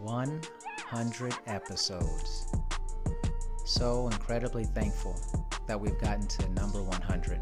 100 0.00 1.34
episodes. 1.46 2.46
So 3.64 4.08
incredibly 4.08 4.64
thankful 4.64 5.18
that 5.66 5.80
we've 5.80 5.98
gotten 5.98 6.26
to 6.26 6.48
number 6.50 6.82
100. 6.82 7.40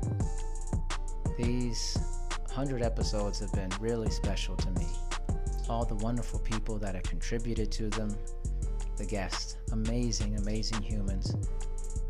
These 1.37 1.99
100 2.47 2.83
episodes 2.83 3.41
have 3.41 3.53
been 3.53 3.71
really 3.81 4.11
special 4.11 4.57
to 4.57 4.71
me. 4.73 4.87
All 5.69 5.85
the 5.85 5.97
wonderful 5.97 6.39
people 6.41 6.79
that 6.79 6.95
have 6.95 7.05
contributed 7.05 7.71
to 7.73 7.91
them, 7.91 8.17
the 8.97 9.05
guests, 9.05 9.57
amazing, 9.73 10.37
amazing 10.39 10.81
humans 10.83 11.35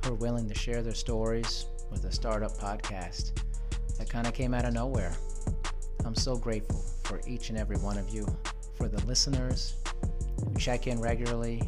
who 0.05 0.13
are 0.13 0.17
willing 0.17 0.49
to 0.49 0.55
share 0.55 0.83
their 0.83 0.95
stories 0.95 1.67
with 1.91 2.05
a 2.05 2.13
startup 2.13 2.53
podcast 2.59 3.41
that 3.99 4.11
kind 4.11 4.27
of 4.27 4.35
came 4.35 4.55
out 4.55 4.65
of 4.65 4.75
nowhere. 4.75 5.17
I'm 6.05 6.15
so 6.15 6.37
grateful 6.37 6.85
for 7.05 7.21
each 7.27 7.49
and 7.49 7.59
every 7.59 7.77
one 7.77 7.97
of 7.97 8.11
you, 8.11 8.27
for 8.77 8.89
the 8.89 9.05
listeners 9.07 9.84
check 10.65 10.87
in 10.87 10.99
regularly 10.99 11.61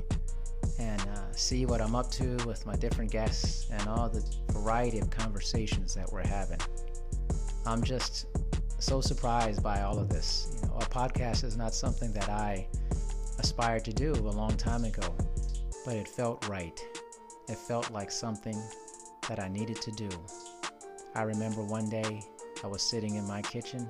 and 0.78 0.98
uh, 1.02 1.30
see 1.32 1.66
what 1.66 1.82
I'm 1.82 1.94
up 1.94 2.10
to 2.12 2.34
with 2.46 2.64
my 2.64 2.76
different 2.76 3.10
guests 3.10 3.68
and 3.70 3.86
all 3.88 4.08
the 4.08 4.24
variety 4.52 5.00
of 5.00 5.10
conversations 5.10 5.94
that 5.94 6.10
we're 6.10 6.26
having. 6.26 6.58
I'm 7.66 7.84
just 7.84 8.24
so 8.78 9.02
surprised 9.02 9.62
by 9.62 9.82
all 9.82 9.98
of 9.98 10.08
this. 10.08 10.58
You 10.62 10.68
know, 10.68 10.76
a 10.76 10.86
podcast 10.86 11.44
is 11.44 11.58
not 11.58 11.74
something 11.74 12.10
that 12.12 12.30
I 12.30 12.66
aspired 13.38 13.84
to 13.84 13.92
do 13.92 14.12
a 14.12 14.32
long 14.32 14.56
time 14.56 14.84
ago, 14.84 15.14
but 15.84 15.94
it 15.94 16.08
felt 16.08 16.48
right. 16.48 16.80
It 17.50 17.58
felt 17.58 17.90
like 17.90 18.10
something 18.10 18.58
that 19.28 19.38
I 19.38 19.48
needed 19.48 19.78
to 19.82 19.92
do. 19.92 20.08
I 21.14 21.24
remember 21.24 21.62
one 21.62 21.90
day 21.90 22.22
I 22.64 22.66
was 22.66 22.80
sitting 22.80 23.16
in 23.16 23.28
my 23.28 23.42
kitchen 23.42 23.86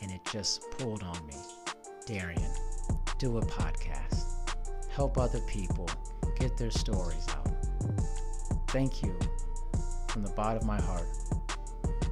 and 0.00 0.12
it 0.12 0.20
just 0.30 0.62
pulled 0.78 1.02
on 1.02 1.26
me. 1.26 1.34
Darian, 2.06 2.52
do 3.18 3.38
a 3.38 3.42
podcast. 3.42 4.07
Help 4.98 5.16
other 5.16 5.38
people 5.42 5.88
get 6.40 6.56
their 6.56 6.72
stories 6.72 7.24
out. 7.28 7.54
Thank 8.70 9.00
you 9.00 9.16
from 10.08 10.24
the 10.24 10.30
bottom 10.30 10.56
of 10.56 10.66
my 10.66 10.80
heart 10.80 11.06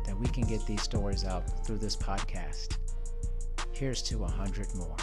that 0.04 0.16
we 0.16 0.28
can 0.28 0.46
get 0.46 0.64
these 0.66 0.82
stories 0.82 1.24
out 1.24 1.66
through 1.66 1.78
this 1.78 1.96
podcast. 1.96 2.76
Here's 3.72 4.02
to 4.02 4.22
a 4.22 4.28
hundred 4.28 4.72
more. 4.76 4.96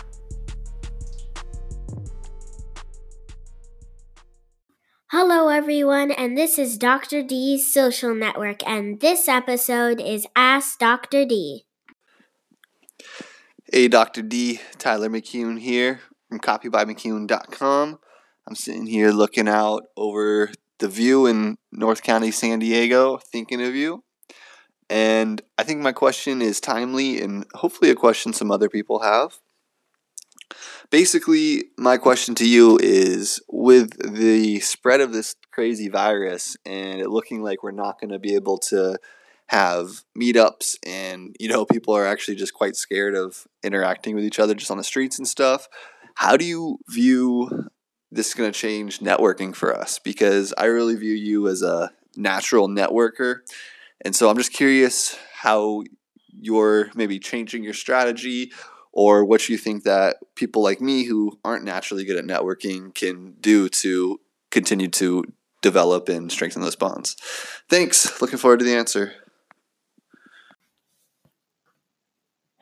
Hello, 5.12 5.50
everyone, 5.50 6.12
and 6.12 6.38
this 6.38 6.58
is 6.58 6.78
Dr. 6.78 7.22
D's 7.22 7.74
social 7.74 8.16
network, 8.16 8.66
and 8.66 9.02
this 9.02 9.28
episode 9.28 10.00
is 10.00 10.26
Ask 10.38 10.80
Dr. 10.80 11.26
D. 11.26 11.66
Hey, 13.70 13.90
Dr. 13.90 14.22
D, 14.22 14.62
Tyler 14.78 15.10
McCune 15.10 15.60
here 15.60 16.00
from 16.34 16.40
copybymccune.com. 16.40 18.00
I'm 18.48 18.56
sitting 18.56 18.88
here 18.88 19.12
looking 19.12 19.48
out 19.48 19.84
over 19.96 20.52
the 20.80 20.88
view 20.88 21.28
in 21.28 21.58
North 21.72 22.02
County, 22.02 22.32
San 22.32 22.60
Diego, 22.60 23.18
thinking 23.18 23.62
of 23.62 23.76
you. 23.76 24.04
And 24.90 25.42
I 25.58 25.64
think 25.64 25.82
my 25.82 25.92
question 25.92 26.42
is 26.42 26.60
timely 26.60 27.22
and 27.22 27.46
hopefully 27.54 27.92
a 27.92 27.96
question 27.96 28.34
some 28.34 28.52
other 28.52 28.68
people 28.68 29.02
have. 29.02 29.40
Basically, 30.90 31.66
my 31.78 31.98
question 31.98 32.36
to 32.36 32.48
you 32.48 32.80
is 32.82 33.40
with 33.48 34.16
the 34.16 34.60
spread 34.60 35.02
of 35.02 35.14
this 35.14 35.36
crazy 35.52 35.88
virus 35.88 36.58
and 36.66 37.00
it 37.00 37.10
looking 37.10 37.44
like 37.44 37.64
we're 37.64 37.72
not 37.72 38.00
going 38.00 38.12
to 38.12 38.20
be 38.20 38.36
able 38.36 38.58
to 38.58 38.98
have 39.48 40.04
meetups 40.20 40.78
and 40.86 41.36
you 41.40 41.48
know 41.48 41.66
people 41.66 41.94
are 41.94 42.08
actually 42.08 42.36
just 42.36 42.54
quite 42.54 42.76
scared 42.76 43.14
of 43.14 43.46
interacting 43.62 44.16
with 44.16 44.24
each 44.24 44.40
other 44.40 44.56
just 44.56 44.72
on 44.72 44.78
the 44.78 44.84
streets 44.84 45.20
and 45.20 45.28
stuff 45.28 45.68
how 46.16 46.38
do 46.38 46.46
you 46.46 46.78
view 46.90 47.70
this 48.12 48.28
is 48.28 48.34
going 48.34 48.52
to 48.52 48.58
change 48.58 49.00
networking 49.00 49.56
for 49.56 49.76
us 49.76 50.00
because 50.00 50.54
i 50.58 50.66
really 50.66 50.96
view 50.96 51.14
you 51.14 51.48
as 51.48 51.62
a 51.62 51.92
natural 52.16 52.68
networker 52.68 53.38
and 54.02 54.16
so 54.16 54.30
i'm 54.30 54.38
just 54.38 54.54
curious 54.54 55.18
how 55.34 55.84
you're 56.40 56.90
maybe 56.96 57.20
changing 57.20 57.64
your 57.64 57.74
strategy 57.74 58.52
or 58.92 59.26
what 59.26 59.50
you 59.50 59.58
think 59.58 59.84
that 59.84 60.18
people 60.36 60.62
like 60.62 60.80
me 60.80 61.04
who 61.04 61.38
aren't 61.44 61.64
naturally 61.64 62.06
good 62.06 62.18
at 62.18 62.26
networking 62.26 62.94
can 62.94 63.34
do 63.40 63.68
to 63.68 64.20
continue 64.52 64.88
to 64.88 65.24
develop 65.64 66.10
and 66.10 66.32
strengthen 66.32 66.62
those 66.62 66.76
bonds. 66.76 67.16
Thanks. 67.70 68.22
Looking 68.22 68.38
forward 68.38 68.60
to 68.60 68.66
the 68.66 68.76
answer. 68.76 69.14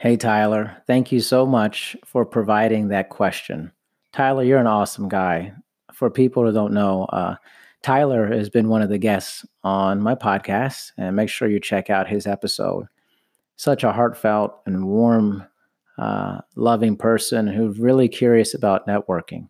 Hey, 0.02 0.18
Tyler. 0.18 0.78
Thank 0.88 1.12
you 1.12 1.20
so 1.20 1.46
much 1.46 1.96
for 2.08 2.26
providing 2.26 2.88
that 2.88 3.10
question. 3.10 3.72
Tyler, 4.12 4.44
you're 4.44 4.58
an 4.58 4.66
awesome 4.66 5.08
guy. 5.08 5.54
For 5.94 6.10
people 6.10 6.44
who 6.44 6.52
don't 6.52 6.74
know, 6.74 7.04
uh, 7.04 7.36
Tyler 7.84 8.26
has 8.34 8.50
been 8.50 8.68
one 8.68 8.82
of 8.82 8.90
the 8.90 8.98
guests 8.98 9.46
on 9.64 10.02
my 10.02 10.16
podcast, 10.16 10.92
and 10.98 11.16
make 11.16 11.30
sure 11.30 11.48
you 11.48 11.60
check 11.60 11.92
out 11.92 12.10
his 12.10 12.26
episode. 12.26 12.88
Such 13.58 13.84
a 13.84 13.92
heartfelt 13.92 14.64
and 14.66 14.88
warm, 14.88 15.46
uh, 16.00 16.40
loving 16.56 16.98
person 16.98 17.46
who's 17.46 17.78
really 17.78 18.10
curious 18.10 18.56
about 18.56 18.88
networking. 18.88 19.50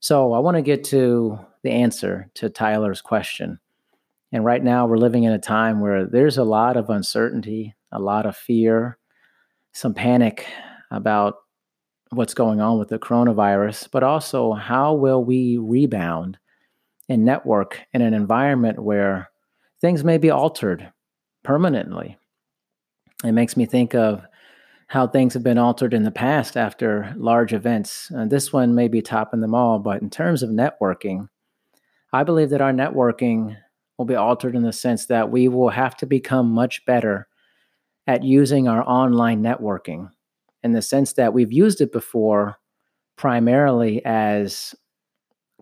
So, 0.00 0.34
I 0.34 0.40
want 0.40 0.58
to 0.58 0.62
get 0.62 0.84
to 0.84 1.38
the 1.62 1.70
answer 1.70 2.28
to 2.34 2.50
Tyler's 2.50 3.00
question. 3.00 3.60
And 4.30 4.44
right 4.44 4.62
now, 4.62 4.86
we're 4.86 4.98
living 4.98 5.24
in 5.24 5.32
a 5.32 5.38
time 5.38 5.80
where 5.80 6.04
there's 6.04 6.36
a 6.36 6.44
lot 6.44 6.76
of 6.76 6.90
uncertainty, 6.90 7.74
a 7.90 7.98
lot 7.98 8.26
of 8.26 8.36
fear, 8.36 8.98
some 9.76 9.92
panic 9.92 10.46
about 10.90 11.34
what's 12.08 12.32
going 12.32 12.62
on 12.62 12.78
with 12.78 12.88
the 12.88 12.98
coronavirus, 12.98 13.88
but 13.92 14.02
also 14.02 14.54
how 14.54 14.94
will 14.94 15.22
we 15.22 15.58
rebound 15.58 16.38
and 17.10 17.26
network 17.26 17.82
in 17.92 18.00
an 18.00 18.14
environment 18.14 18.82
where 18.82 19.28
things 19.82 20.02
may 20.02 20.16
be 20.16 20.30
altered 20.30 20.90
permanently. 21.42 22.16
It 23.22 23.32
makes 23.32 23.54
me 23.54 23.66
think 23.66 23.94
of 23.94 24.24
how 24.86 25.06
things 25.06 25.34
have 25.34 25.42
been 25.42 25.58
altered 25.58 25.92
in 25.92 26.04
the 26.04 26.10
past 26.10 26.56
after 26.56 27.12
large 27.18 27.52
events. 27.52 28.10
And 28.10 28.30
this 28.30 28.54
one 28.54 28.74
may 28.74 28.88
be 28.88 29.02
topping 29.02 29.40
them 29.40 29.54
all, 29.54 29.78
but 29.78 30.00
in 30.00 30.08
terms 30.08 30.42
of 30.42 30.48
networking, 30.48 31.28
I 32.14 32.24
believe 32.24 32.48
that 32.48 32.62
our 32.62 32.72
networking 32.72 33.58
will 33.98 34.06
be 34.06 34.14
altered 34.14 34.56
in 34.56 34.62
the 34.62 34.72
sense 34.72 35.04
that 35.06 35.30
we 35.30 35.48
will 35.48 35.68
have 35.68 35.98
to 35.98 36.06
become 36.06 36.50
much 36.50 36.86
better 36.86 37.28
at 38.06 38.22
using 38.22 38.68
our 38.68 38.82
online 38.82 39.42
networking 39.42 40.10
in 40.62 40.72
the 40.72 40.82
sense 40.82 41.14
that 41.14 41.32
we've 41.32 41.52
used 41.52 41.80
it 41.80 41.92
before 41.92 42.56
primarily 43.16 44.04
as 44.04 44.74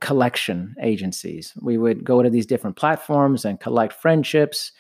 collection 0.01 0.75
agencies. 0.83 1.53
We 1.61 1.79
would 1.79 2.05
go 2.05 2.23
to 2.23 2.31
these 2.31 2.47
different 2.47 2.77
platforms 2.77 3.45
and 3.45 3.61
collect 3.61 3.93
friendships 3.95 4.73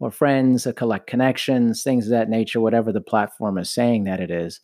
or 0.00 0.10
friends, 0.10 0.66
or 0.66 0.72
collect 0.72 1.08
connections, 1.08 1.82
things 1.82 2.06
of 2.06 2.10
that 2.10 2.28
nature, 2.28 2.60
whatever 2.60 2.92
the 2.92 3.00
platform 3.00 3.58
is 3.58 3.68
saying 3.68 4.04
that 4.04 4.20
it 4.20 4.30
is. 4.30 4.60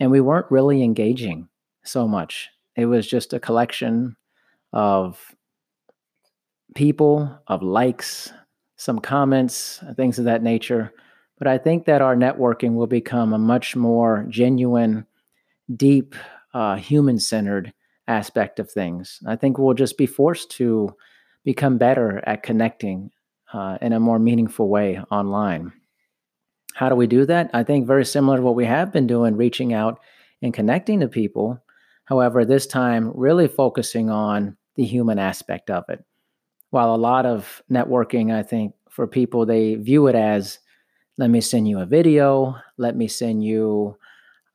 And 0.00 0.10
we 0.10 0.20
weren't 0.20 0.50
really 0.50 0.82
engaging 0.82 1.48
so 1.84 2.08
much. 2.08 2.48
It 2.74 2.86
was 2.86 3.06
just 3.06 3.32
a 3.32 3.38
collection 3.38 4.16
of 4.72 5.32
people, 6.74 7.38
of 7.46 7.62
likes, 7.62 8.32
some 8.76 8.98
comments, 8.98 9.80
things 9.94 10.18
of 10.18 10.24
that 10.24 10.42
nature. 10.42 10.92
But 11.38 11.48
I 11.48 11.58
think 11.58 11.86
that 11.86 12.02
our 12.02 12.14
networking 12.14 12.74
will 12.74 12.86
become 12.86 13.32
a 13.32 13.38
much 13.38 13.74
more 13.74 14.26
genuine, 14.28 15.06
deep, 15.74 16.14
uh, 16.52 16.76
human 16.76 17.18
centered 17.18 17.72
aspect 18.06 18.60
of 18.60 18.70
things. 18.70 19.20
I 19.26 19.36
think 19.36 19.58
we'll 19.58 19.74
just 19.74 19.98
be 19.98 20.06
forced 20.06 20.50
to 20.52 20.94
become 21.44 21.78
better 21.78 22.22
at 22.26 22.42
connecting 22.42 23.10
uh, 23.52 23.78
in 23.80 23.92
a 23.92 24.00
more 24.00 24.18
meaningful 24.18 24.68
way 24.68 25.00
online. 25.10 25.72
How 26.74 26.88
do 26.88 26.96
we 26.96 27.06
do 27.06 27.24
that? 27.26 27.50
I 27.54 27.62
think 27.62 27.86
very 27.86 28.04
similar 28.04 28.38
to 28.38 28.42
what 28.42 28.56
we 28.56 28.64
have 28.64 28.92
been 28.92 29.06
doing, 29.06 29.36
reaching 29.36 29.72
out 29.72 30.00
and 30.42 30.52
connecting 30.52 31.00
to 31.00 31.08
people. 31.08 31.62
However, 32.04 32.44
this 32.44 32.66
time 32.66 33.12
really 33.14 33.48
focusing 33.48 34.10
on 34.10 34.56
the 34.74 34.84
human 34.84 35.18
aspect 35.18 35.70
of 35.70 35.84
it. 35.88 36.04
While 36.70 36.94
a 36.94 36.96
lot 36.96 37.26
of 37.26 37.62
networking, 37.70 38.34
I 38.34 38.42
think, 38.42 38.74
for 38.90 39.06
people, 39.06 39.46
they 39.46 39.76
view 39.76 40.08
it 40.08 40.16
as 40.16 40.58
let 41.18 41.30
me 41.30 41.40
send 41.40 41.68
you 41.68 41.80
a 41.80 41.86
video, 41.86 42.56
let 42.76 42.96
me 42.96 43.06
send 43.06 43.44
you 43.44 43.96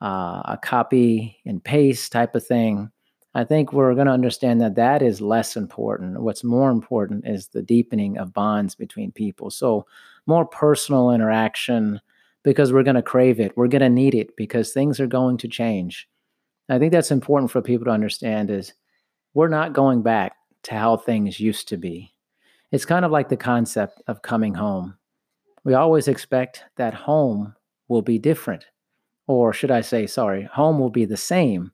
uh, 0.01 0.41
a 0.45 0.59
copy 0.61 1.37
and 1.45 1.63
paste 1.63 2.11
type 2.11 2.35
of 2.35 2.45
thing. 2.45 2.91
I 3.35 3.43
think 3.43 3.71
we're 3.71 3.93
going 3.93 4.07
to 4.07 4.13
understand 4.13 4.59
that 4.61 4.75
that 4.75 5.01
is 5.01 5.21
less 5.21 5.55
important. 5.55 6.21
What's 6.21 6.43
more 6.43 6.71
important 6.71 7.27
is 7.27 7.47
the 7.47 7.61
deepening 7.61 8.17
of 8.17 8.33
bonds 8.33 8.75
between 8.75 9.11
people. 9.11 9.51
So, 9.51 9.85
more 10.25 10.45
personal 10.45 11.11
interaction 11.11 12.01
because 12.43 12.73
we're 12.73 12.83
going 12.83 12.95
to 12.95 13.01
crave 13.01 13.39
it. 13.39 13.55
We're 13.55 13.67
going 13.67 13.81
to 13.81 13.89
need 13.89 14.15
it 14.15 14.35
because 14.35 14.71
things 14.71 14.99
are 14.99 15.07
going 15.07 15.37
to 15.37 15.47
change. 15.47 16.07
I 16.69 16.77
think 16.77 16.91
that's 16.91 17.11
important 17.11 17.51
for 17.51 17.61
people 17.61 17.85
to 17.85 17.91
understand 17.91 18.51
is 18.51 18.73
we're 19.33 19.47
not 19.47 19.73
going 19.73 20.03
back 20.03 20.35
to 20.63 20.75
how 20.75 20.97
things 20.97 21.39
used 21.39 21.67
to 21.69 21.77
be. 21.77 22.13
It's 22.71 22.85
kind 22.85 23.05
of 23.05 23.11
like 23.11 23.29
the 23.29 23.37
concept 23.37 24.01
of 24.07 24.21
coming 24.21 24.53
home 24.53 24.98
we 25.63 25.73
always 25.73 26.07
expect 26.07 26.63
that 26.77 26.93
home 26.93 27.55
will 27.87 28.01
be 28.01 28.17
different. 28.19 28.65
Or 29.27 29.53
should 29.53 29.71
I 29.71 29.81
say, 29.81 30.07
sorry, 30.07 30.43
home 30.43 30.79
will 30.79 30.89
be 30.89 31.05
the 31.05 31.17
same. 31.17 31.71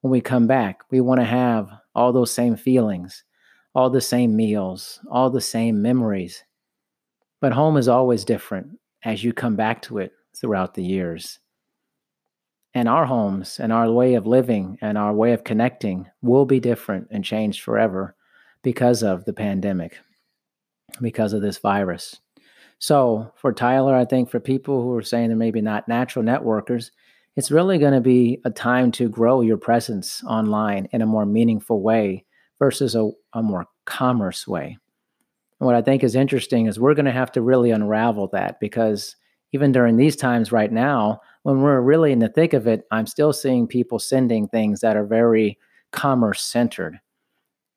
when 0.00 0.10
we 0.10 0.20
come 0.20 0.46
back. 0.46 0.82
We 0.90 1.00
want 1.00 1.20
to 1.20 1.26
have 1.26 1.68
all 1.94 2.12
those 2.12 2.32
same 2.32 2.56
feelings, 2.56 3.24
all 3.74 3.90
the 3.90 4.00
same 4.00 4.36
meals, 4.36 5.00
all 5.10 5.30
the 5.30 5.40
same 5.40 5.82
memories. 5.82 6.44
But 7.40 7.52
home 7.52 7.76
is 7.76 7.88
always 7.88 8.24
different 8.24 8.78
as 9.04 9.22
you 9.22 9.32
come 9.32 9.56
back 9.56 9.82
to 9.82 9.98
it 9.98 10.12
throughout 10.36 10.74
the 10.74 10.84
years. 10.84 11.38
And 12.74 12.88
our 12.88 13.06
homes 13.06 13.58
and 13.58 13.72
our 13.72 13.90
way 13.90 14.14
of 14.14 14.26
living 14.26 14.78
and 14.80 14.98
our 14.98 15.12
way 15.12 15.32
of 15.32 15.44
connecting 15.44 16.06
will 16.22 16.44
be 16.44 16.60
different 16.60 17.08
and 17.10 17.24
changed 17.24 17.62
forever 17.62 18.14
because 18.62 19.02
of 19.02 19.24
the 19.24 19.32
pandemic, 19.32 19.98
because 21.00 21.32
of 21.32 21.42
this 21.42 21.58
virus. 21.58 22.20
So, 22.78 23.32
for 23.34 23.52
Tyler, 23.52 23.94
I 23.94 24.04
think 24.04 24.30
for 24.30 24.38
people 24.38 24.82
who 24.82 24.94
are 24.94 25.02
saying 25.02 25.28
they're 25.28 25.36
maybe 25.36 25.60
not 25.60 25.88
natural 25.88 26.24
networkers, 26.24 26.90
it's 27.34 27.50
really 27.50 27.78
going 27.78 27.92
to 27.92 28.00
be 28.00 28.40
a 28.44 28.50
time 28.50 28.92
to 28.92 29.08
grow 29.08 29.40
your 29.40 29.56
presence 29.56 30.22
online 30.24 30.88
in 30.92 31.02
a 31.02 31.06
more 31.06 31.26
meaningful 31.26 31.82
way 31.82 32.24
versus 32.58 32.94
a, 32.94 33.10
a 33.32 33.42
more 33.42 33.66
commerce 33.84 34.46
way. 34.46 34.76
And 35.60 35.66
what 35.66 35.74
I 35.74 35.82
think 35.82 36.04
is 36.04 36.14
interesting 36.14 36.66
is 36.66 36.78
we're 36.78 36.94
going 36.94 37.06
to 37.06 37.12
have 37.12 37.32
to 37.32 37.42
really 37.42 37.70
unravel 37.70 38.28
that 38.32 38.60
because 38.60 39.16
even 39.52 39.72
during 39.72 39.96
these 39.96 40.16
times 40.16 40.52
right 40.52 40.70
now, 40.70 41.20
when 41.42 41.62
we're 41.62 41.80
really 41.80 42.12
in 42.12 42.18
the 42.18 42.28
thick 42.28 42.52
of 42.52 42.66
it, 42.66 42.84
I'm 42.90 43.06
still 43.06 43.32
seeing 43.32 43.66
people 43.66 43.98
sending 43.98 44.48
things 44.48 44.80
that 44.80 44.96
are 44.96 45.06
very 45.06 45.58
commerce 45.90 46.42
centered 46.42 47.00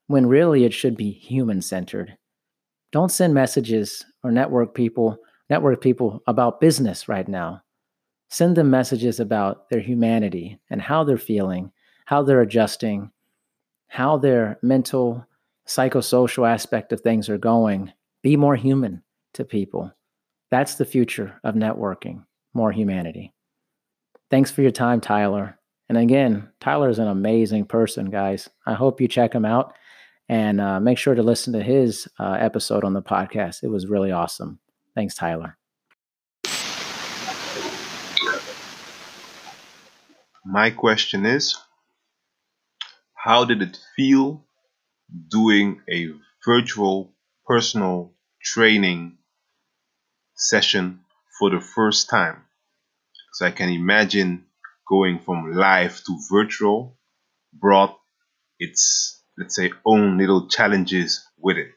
when 0.07 0.25
really 0.25 0.65
it 0.65 0.73
should 0.73 0.97
be 0.97 1.11
human 1.11 1.61
centered. 1.61 2.17
Don't 2.91 3.11
send 3.11 3.33
messages 3.33 4.05
or 4.23 4.31
network 4.31 4.73
people, 4.73 5.17
network 5.49 5.81
people 5.81 6.21
about 6.27 6.59
business 6.59 7.07
right 7.07 7.27
now. 7.27 7.63
Send 8.29 8.55
them 8.55 8.69
messages 8.69 9.19
about 9.19 9.69
their 9.69 9.79
humanity 9.79 10.59
and 10.69 10.81
how 10.81 11.03
they're 11.03 11.17
feeling, 11.17 11.71
how 12.05 12.23
they're 12.23 12.41
adjusting, 12.41 13.11
how 13.87 14.17
their 14.17 14.59
mental, 14.61 15.25
psychosocial 15.67 16.49
aspect 16.49 16.91
of 16.91 17.01
things 17.01 17.29
are 17.29 17.37
going. 17.37 17.91
Be 18.21 18.35
more 18.35 18.55
human 18.55 19.03
to 19.33 19.45
people. 19.45 19.91
That's 20.49 20.75
the 20.75 20.85
future 20.85 21.39
of 21.43 21.55
networking, 21.55 22.25
more 22.53 22.71
humanity. 22.71 23.33
Thanks 24.29 24.51
for 24.51 24.61
your 24.61 24.71
time, 24.71 25.01
Tyler. 25.01 25.57
And 25.89 25.97
again, 25.97 26.49
Tyler 26.59 26.89
is 26.89 26.99
an 26.99 27.07
amazing 27.07 27.65
person, 27.65 28.09
guys. 28.09 28.49
I 28.65 28.73
hope 28.73 29.01
you 29.01 29.07
check 29.07 29.33
him 29.33 29.45
out 29.45 29.73
and 30.29 30.61
uh, 30.61 30.79
make 30.79 30.97
sure 30.97 31.15
to 31.15 31.23
listen 31.23 31.53
to 31.53 31.63
his 31.63 32.07
uh, 32.19 32.37
episode 32.39 32.83
on 32.83 32.93
the 32.93 33.01
podcast. 33.01 33.63
It 33.63 33.69
was 33.69 33.87
really 33.87 34.11
awesome. 34.11 34.59
Thanks, 34.95 35.15
Tyler. 35.15 35.57
My 40.45 40.71
question 40.71 41.25
is 41.25 41.55
How 43.13 43.45
did 43.45 43.61
it 43.61 43.77
feel 43.95 44.45
doing 45.29 45.81
a 45.89 46.07
virtual 46.45 47.13
personal 47.45 48.13
training 48.43 49.17
session 50.35 51.01
for 51.37 51.49
the 51.51 51.61
first 51.61 52.09
time? 52.09 52.43
So 53.33 53.45
I 53.45 53.51
can 53.51 53.69
imagine 53.69 54.45
going 54.87 55.19
from 55.19 55.53
live 55.53 56.03
to 56.05 56.19
virtual 56.29 56.97
brought 57.53 57.97
its 58.59 59.20
let's 59.37 59.55
say, 59.55 59.71
own 59.85 60.17
little 60.17 60.47
challenges 60.47 61.27
with 61.37 61.57
it. 61.57 61.69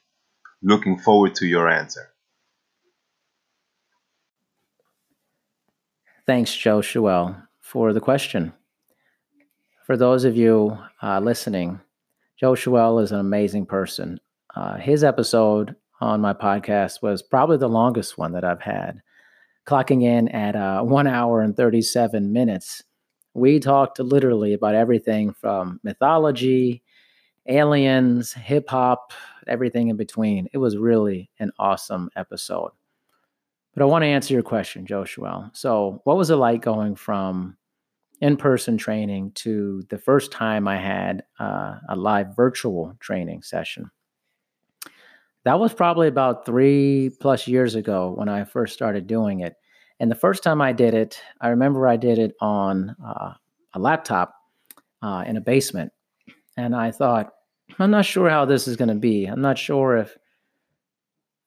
Looking 0.63 0.99
forward 0.99 1.35
to 1.37 1.47
your 1.47 1.69
answer. 1.69 2.11
Thanks, 6.27 6.55
Joshua, 6.55 7.49
for 7.61 7.93
the 7.93 8.01
question. 8.01 8.55
For 9.87 9.97
those 9.99 10.25
of 10.25 10.37
you 10.37 10.79
uh, 11.03 11.21
listening, 11.21 11.81
Joshua 12.41 12.97
is 12.97 13.13
an 13.13 13.21
amazing 13.21 13.67
person. 13.67 14.19
Uh, 14.57 14.79
his 14.79 15.05
episode 15.05 15.77
on 16.01 16.23
my 16.23 16.33
podcast 16.33 17.03
was 17.03 17.23
probably 17.23 17.59
the 17.59 17.69
longest 17.69 18.17
one 18.17 18.33
that 18.33 18.45
I've 18.45 18.63
had, 18.63 19.03
clocking 19.67 20.03
in 20.03 20.29
at 20.29 20.57
uh, 20.57 20.83
one 20.83 21.07
hour 21.07 21.43
and 21.43 21.55
37 21.55 22.33
minutes. 22.33 22.83
We 23.35 23.61
talked 23.61 23.99
literally 23.99 24.55
about 24.55 24.75
everything 24.75 25.35
from 25.35 25.81
mythology 25.83 26.84
aliens, 27.47 28.33
hip 28.33 28.69
hop, 28.69 29.13
everything 29.47 29.89
in 29.89 29.97
between. 29.97 30.49
It 30.53 30.59
was 30.59 30.77
really 30.77 31.31
an 31.39 31.51
awesome 31.59 32.11
episode. 32.17 32.73
But 33.75 33.83
I 33.83 33.87
want 33.87 34.03
to 34.03 34.09
answer 34.09 34.33
your 34.33 34.43
question, 34.43 34.87
Joshua. 34.87 35.51
So, 35.53 36.01
what 36.05 36.17
was 36.17 36.31
it 36.31 36.37
like 36.37 36.63
going 36.63 36.95
from 36.95 37.57
in 38.21 38.37
person 38.37 38.79
training 38.79 39.33
to 39.33 39.85
the 39.91 39.99
first 39.99 40.31
time 40.31 40.69
I 40.69 40.79
had 40.79 41.25
uh, 41.41 41.79
a 41.89 41.97
live 41.97 42.37
virtual 42.37 42.97
training 43.01 43.43
session? 43.43 43.91
That 45.45 45.59
was 45.59 45.75
probably 45.75 46.09
about 46.09 46.47
three 46.47 47.11
plus 47.21 47.47
years 47.47 47.75
ago 47.75 48.15
when 48.17 48.29
I 48.29 48.45
first 48.45 48.73
started 48.73 49.07
doing 49.07 49.41
it. 49.41 49.57
And 50.01 50.11
the 50.11 50.17
first 50.17 50.43
time 50.43 50.61
I 50.63 50.73
did 50.73 50.95
it, 50.95 51.21
I 51.41 51.49
remember 51.49 51.87
I 51.87 51.97
did 51.97 52.19
it 52.19 52.35
on 52.41 52.97
uh, 53.05 53.35
a 53.75 53.79
laptop 53.79 54.35
uh, 55.03 55.25
in 55.27 55.37
a 55.37 55.41
basement. 55.41 55.93
And 56.57 56.75
I 56.75 56.93
thought, 56.93 57.34
I'm 57.79 57.91
not 57.91 58.05
sure 58.05 58.29
how 58.31 58.45
this 58.45 58.69
is 58.69 58.77
going 58.77 58.89
to 58.89 58.95
be. 58.95 59.27
I'm 59.27 59.41
not 59.41 59.59
sure 59.59 59.97
if 59.97 60.17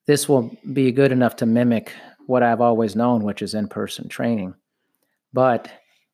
this 0.07 0.27
will 0.27 0.55
be 0.73 0.91
good 0.91 1.11
enough 1.11 1.37
to 1.37 1.45
mimic 1.45 1.93
what 2.25 2.43
I've 2.43 2.61
always 2.61 2.95
known, 2.95 3.23
which 3.23 3.41
is 3.41 3.53
in 3.53 3.67
person 3.67 4.09
training. 4.09 4.53
But 5.33 5.69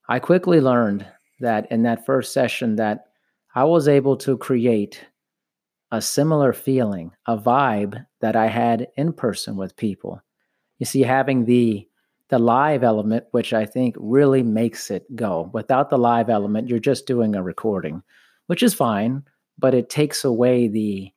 I 0.08 0.18
quickly 0.18 0.60
learned 0.60 1.06
that 1.40 1.70
in 1.70 1.82
that 1.82 2.06
first 2.06 2.32
session 2.32 2.76
that 2.76 3.06
I 3.54 3.64
was 3.64 3.88
able 3.88 4.16
to 4.18 4.36
create 4.38 5.04
a 5.90 6.00
similar 6.00 6.52
feeling, 6.52 7.12
a 7.26 7.36
vibe 7.36 8.04
that 8.20 8.36
I 8.36 8.46
had 8.46 8.88
in 8.96 9.12
person 9.12 9.56
with 9.56 9.76
people. 9.76 10.20
You 10.78 10.86
see, 10.86 11.02
having 11.02 11.44
the 11.44 11.88
the 12.30 12.38
live 12.38 12.82
element, 12.82 13.26
which 13.32 13.52
I 13.52 13.66
think 13.66 13.94
really 13.98 14.42
makes 14.42 14.90
it 14.90 15.04
go. 15.14 15.50
Without 15.52 15.90
the 15.90 15.98
live 15.98 16.30
element, 16.30 16.68
you're 16.68 16.78
just 16.78 17.06
doing 17.06 17.34
a 17.34 17.42
recording, 17.42 18.02
which 18.46 18.62
is 18.62 18.72
fine 18.72 19.24
but 19.58 19.74
it 19.74 19.90
takes 19.90 20.24
away 20.24 20.68
the 20.68 21.10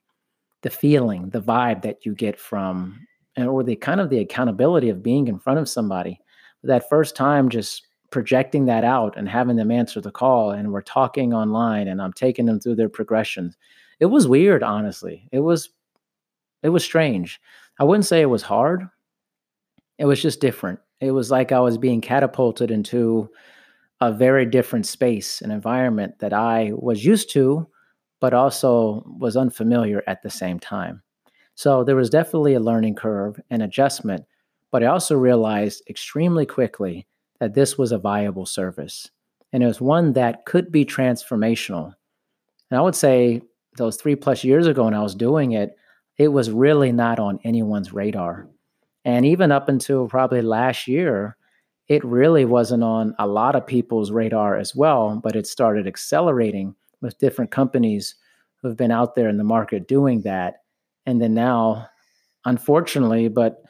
the 0.64 0.70
feeling, 0.70 1.30
the 1.30 1.42
vibe 1.42 1.84
that 1.84 2.06
you 2.06 2.16
get 2.16 2.40
from 2.40 3.00
eh, 3.38 3.46
or 3.46 3.64
the 3.64 3.76
kind 3.76 4.02
of 4.02 4.10
the 4.10 4.20
accountability 4.20 4.90
of 4.90 5.04
being 5.04 5.28
in 5.28 5.40
front 5.40 5.60
of 5.60 5.70
somebody. 5.70 6.20
That 6.64 6.90
first 6.90 7.16
time 7.16 7.50
just 7.50 7.88
projecting 8.10 8.66
that 8.66 8.84
out 8.84 9.18
and 9.18 9.30
having 9.30 9.58
them 9.58 9.72
answer 9.72 10.02
the 10.02 10.12
call 10.12 10.52
and 10.52 10.72
we're 10.72 10.82
talking 10.82 11.34
online 11.34 11.88
and 11.88 12.02
I'm 12.02 12.14
taking 12.14 12.46
them 12.46 12.60
through 12.60 12.76
their 12.76 12.90
progressions. 12.90 13.58
It 14.00 14.08
was 14.08 14.28
weird, 14.28 14.64
honestly. 14.64 15.28
It 15.32 15.40
was 15.40 15.70
it 16.64 16.70
was 16.70 16.84
strange. 16.84 17.40
I 17.80 17.84
wouldn't 17.84 18.06
say 18.06 18.22
it 18.22 18.26
was 18.26 18.42
hard. 18.42 18.88
It 20.00 20.06
was 20.06 20.22
just 20.22 20.42
different. 20.42 20.80
It 21.00 21.12
was 21.12 21.30
like 21.30 21.52
I 21.52 21.60
was 21.60 21.78
being 21.78 22.02
catapulted 22.02 22.72
into 22.72 23.30
a 24.02 24.12
very 24.12 24.46
different 24.46 24.86
space, 24.86 25.42
and 25.42 25.52
environment 25.52 26.20
that 26.20 26.34
I 26.34 26.72
was 26.76 27.04
used 27.04 27.32
to, 27.32 27.68
but 28.20 28.34
also 28.34 29.04
was 29.20 29.38
unfamiliar 29.38 30.04
at 30.08 30.22
the 30.24 30.30
same 30.30 30.60
time. 30.60 31.02
So 31.56 31.84
there 31.84 31.96
was 31.96 32.10
definitely 32.10 32.54
a 32.54 32.60
learning 32.60 32.96
curve 32.96 33.40
and 33.50 33.62
adjustment, 33.64 34.26
but 34.72 34.84
I 34.84 34.88
also 34.88 35.16
realized 35.16 35.84
extremely 35.90 36.46
quickly 36.46 37.08
that 37.40 37.54
this 37.54 37.78
was 37.78 37.92
a 37.92 37.98
viable 37.98 38.46
service 38.46 39.10
and 39.54 39.64
it 39.64 39.68
was 39.68 39.82
one 39.82 40.14
that 40.14 40.46
could 40.46 40.72
be 40.72 40.86
transformational. 40.86 41.94
And 42.70 42.78
I 42.78 42.82
would 42.82 42.96
say 42.96 43.42
those 43.78 43.98
three 43.98 44.16
plus 44.16 44.44
years 44.44 44.68
ago 44.68 44.86
when 44.86 44.94
I 44.94 45.02
was 45.02 45.16
doing 45.16 45.54
it, 45.54 45.78
it 46.18 46.30
was 46.30 46.52
really 46.52 46.92
not 46.92 47.20
on 47.20 47.40
anyone's 47.44 47.94
radar. 47.94 48.48
And 49.06 49.26
even 49.26 49.52
up 49.52 49.70
until 49.70 50.08
probably 50.08 50.42
last 50.42 50.88
year, 50.88 51.38
it 51.88 52.04
really 52.04 52.44
wasn't 52.44 52.84
on 52.84 53.16
a 53.18 53.28
lot 53.28 53.56
of 53.56 53.66
people's 53.66 54.12
radar 54.12 54.58
as 54.58 54.76
well, 54.76 55.22
but 55.24 55.36
it 55.36 55.48
started 55.48 55.88
accelerating 55.88 56.76
with 57.02 57.18
different 57.18 57.52
companies 57.52 58.16
who 58.62 58.68
have 58.68 58.78
been 58.78 58.92
out 58.92 59.16
there 59.16 59.30
in 59.30 59.38
the 59.38 59.44
market 59.44 59.88
doing 59.88 60.22
that. 60.22 60.64
And 61.06 61.22
then 61.22 61.34
now, 61.34 61.88
unfortunately, 62.46 63.28
but 63.28 63.64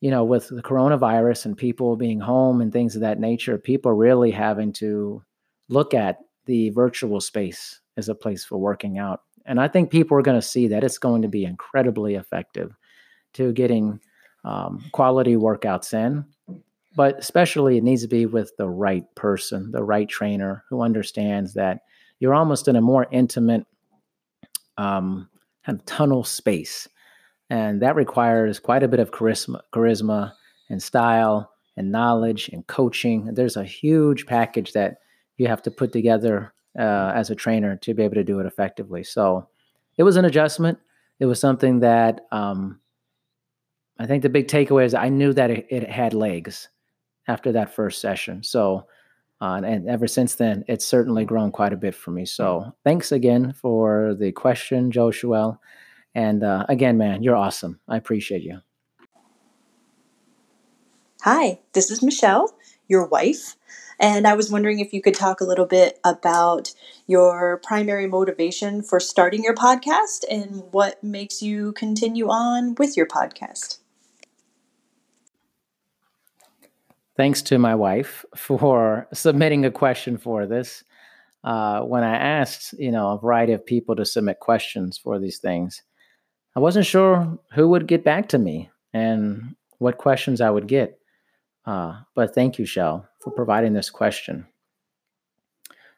you 0.00 0.10
know, 0.10 0.24
with 0.24 0.48
the 0.48 0.62
coronavirus 0.62 1.46
and 1.46 1.56
people 1.56 1.96
being 1.96 2.18
home 2.18 2.60
and 2.60 2.72
things 2.72 2.96
of 2.96 3.02
that 3.02 3.20
nature, 3.20 3.56
people 3.56 3.92
really 3.92 4.32
having 4.32 4.72
to 4.72 5.22
look 5.68 5.94
at 5.94 6.18
the 6.46 6.70
virtual 6.70 7.20
space 7.20 7.80
as 7.96 8.08
a 8.08 8.14
place 8.14 8.44
for 8.44 8.58
working 8.58 8.98
out. 8.98 9.20
And 9.46 9.60
I 9.60 9.68
think 9.68 9.90
people 9.90 10.18
are 10.18 10.22
going 10.22 10.40
to 10.40 10.46
see 10.46 10.66
that 10.68 10.82
it's 10.82 10.98
going 10.98 11.22
to 11.22 11.28
be 11.28 11.44
incredibly 11.44 12.16
effective 12.16 12.74
to 13.34 13.52
getting 13.52 14.00
um, 14.44 14.84
quality 14.90 15.36
workouts 15.36 15.94
in. 15.94 16.24
But 16.96 17.18
especially, 17.18 17.78
it 17.78 17.84
needs 17.84 18.02
to 18.02 18.08
be 18.08 18.26
with 18.26 18.56
the 18.58 18.68
right 18.68 19.04
person, 19.14 19.70
the 19.70 19.84
right 19.84 20.08
trainer 20.08 20.64
who 20.68 20.82
understands 20.82 21.54
that 21.54 21.82
you're 22.22 22.34
almost 22.34 22.68
in 22.68 22.76
a 22.76 22.80
more 22.80 23.08
intimate 23.10 23.66
um, 24.78 25.28
kind 25.66 25.80
of 25.80 25.84
tunnel 25.86 26.22
space. 26.22 26.88
And 27.50 27.82
that 27.82 27.96
requires 27.96 28.60
quite 28.60 28.84
a 28.84 28.88
bit 28.88 29.00
of 29.00 29.10
charisma, 29.10 29.60
charisma 29.74 30.32
and 30.70 30.80
style 30.80 31.50
and 31.76 31.90
knowledge 31.90 32.48
and 32.52 32.64
coaching. 32.68 33.34
There's 33.34 33.56
a 33.56 33.64
huge 33.64 34.24
package 34.26 34.72
that 34.72 34.98
you 35.36 35.48
have 35.48 35.62
to 35.62 35.70
put 35.72 35.92
together 35.92 36.54
uh, 36.78 37.10
as 37.12 37.30
a 37.30 37.34
trainer 37.34 37.76
to 37.78 37.92
be 37.92 38.04
able 38.04 38.14
to 38.14 38.22
do 38.22 38.38
it 38.38 38.46
effectively. 38.46 39.02
So 39.02 39.48
it 39.96 40.04
was 40.04 40.14
an 40.14 40.24
adjustment. 40.24 40.78
It 41.18 41.26
was 41.26 41.40
something 41.40 41.80
that 41.80 42.20
um, 42.30 42.78
I 43.98 44.06
think 44.06 44.22
the 44.22 44.28
big 44.28 44.46
takeaway 44.46 44.84
is 44.84 44.94
I 44.94 45.08
knew 45.08 45.32
that 45.32 45.50
it, 45.50 45.66
it 45.70 45.90
had 45.90 46.14
legs 46.14 46.68
after 47.26 47.50
that 47.50 47.74
first 47.74 48.00
session. 48.00 48.44
So, 48.44 48.86
uh, 49.42 49.60
and 49.64 49.88
ever 49.88 50.06
since 50.06 50.36
then, 50.36 50.64
it's 50.68 50.84
certainly 50.84 51.24
grown 51.24 51.50
quite 51.50 51.72
a 51.72 51.76
bit 51.76 51.96
for 51.96 52.12
me. 52.12 52.24
So, 52.24 52.72
thanks 52.84 53.10
again 53.10 53.52
for 53.52 54.14
the 54.16 54.30
question, 54.30 54.92
Joshua. 54.92 55.58
And 56.14 56.44
uh, 56.44 56.64
again, 56.68 56.96
man, 56.96 57.24
you're 57.24 57.34
awesome. 57.34 57.80
I 57.88 57.96
appreciate 57.96 58.42
you. 58.42 58.60
Hi, 61.22 61.58
this 61.72 61.90
is 61.90 62.04
Michelle, 62.04 62.54
your 62.86 63.04
wife. 63.08 63.56
And 63.98 64.28
I 64.28 64.34
was 64.34 64.48
wondering 64.48 64.78
if 64.78 64.92
you 64.92 65.02
could 65.02 65.14
talk 65.14 65.40
a 65.40 65.44
little 65.44 65.66
bit 65.66 65.98
about 66.04 66.72
your 67.08 67.60
primary 67.64 68.06
motivation 68.06 68.80
for 68.80 69.00
starting 69.00 69.42
your 69.42 69.54
podcast 69.54 70.24
and 70.30 70.62
what 70.70 71.02
makes 71.02 71.42
you 71.42 71.72
continue 71.72 72.28
on 72.28 72.76
with 72.76 72.96
your 72.96 73.06
podcast. 73.06 73.78
Thanks 77.16 77.42
to 77.42 77.58
my 77.58 77.74
wife 77.74 78.24
for 78.36 79.06
submitting 79.12 79.64
a 79.64 79.70
question 79.70 80.16
for 80.16 80.46
this. 80.46 80.84
Uh, 81.44 81.80
when 81.80 82.04
I 82.04 82.16
asked, 82.16 82.72
you 82.78 82.92
know, 82.92 83.10
a 83.10 83.18
variety 83.18 83.52
of 83.52 83.66
people 83.66 83.96
to 83.96 84.04
submit 84.04 84.40
questions 84.40 84.96
for 84.96 85.18
these 85.18 85.38
things, 85.38 85.82
I 86.54 86.60
wasn't 86.60 86.86
sure 86.86 87.38
who 87.52 87.68
would 87.68 87.86
get 87.86 88.04
back 88.04 88.28
to 88.28 88.38
me 88.38 88.70
and 88.92 89.56
what 89.78 89.98
questions 89.98 90.40
I 90.40 90.50
would 90.50 90.68
get. 90.68 90.98
Uh, 91.66 92.00
but 92.14 92.34
thank 92.34 92.58
you, 92.58 92.64
Shell, 92.64 93.08
for 93.20 93.30
providing 93.30 93.72
this 93.72 93.90
question. 93.90 94.46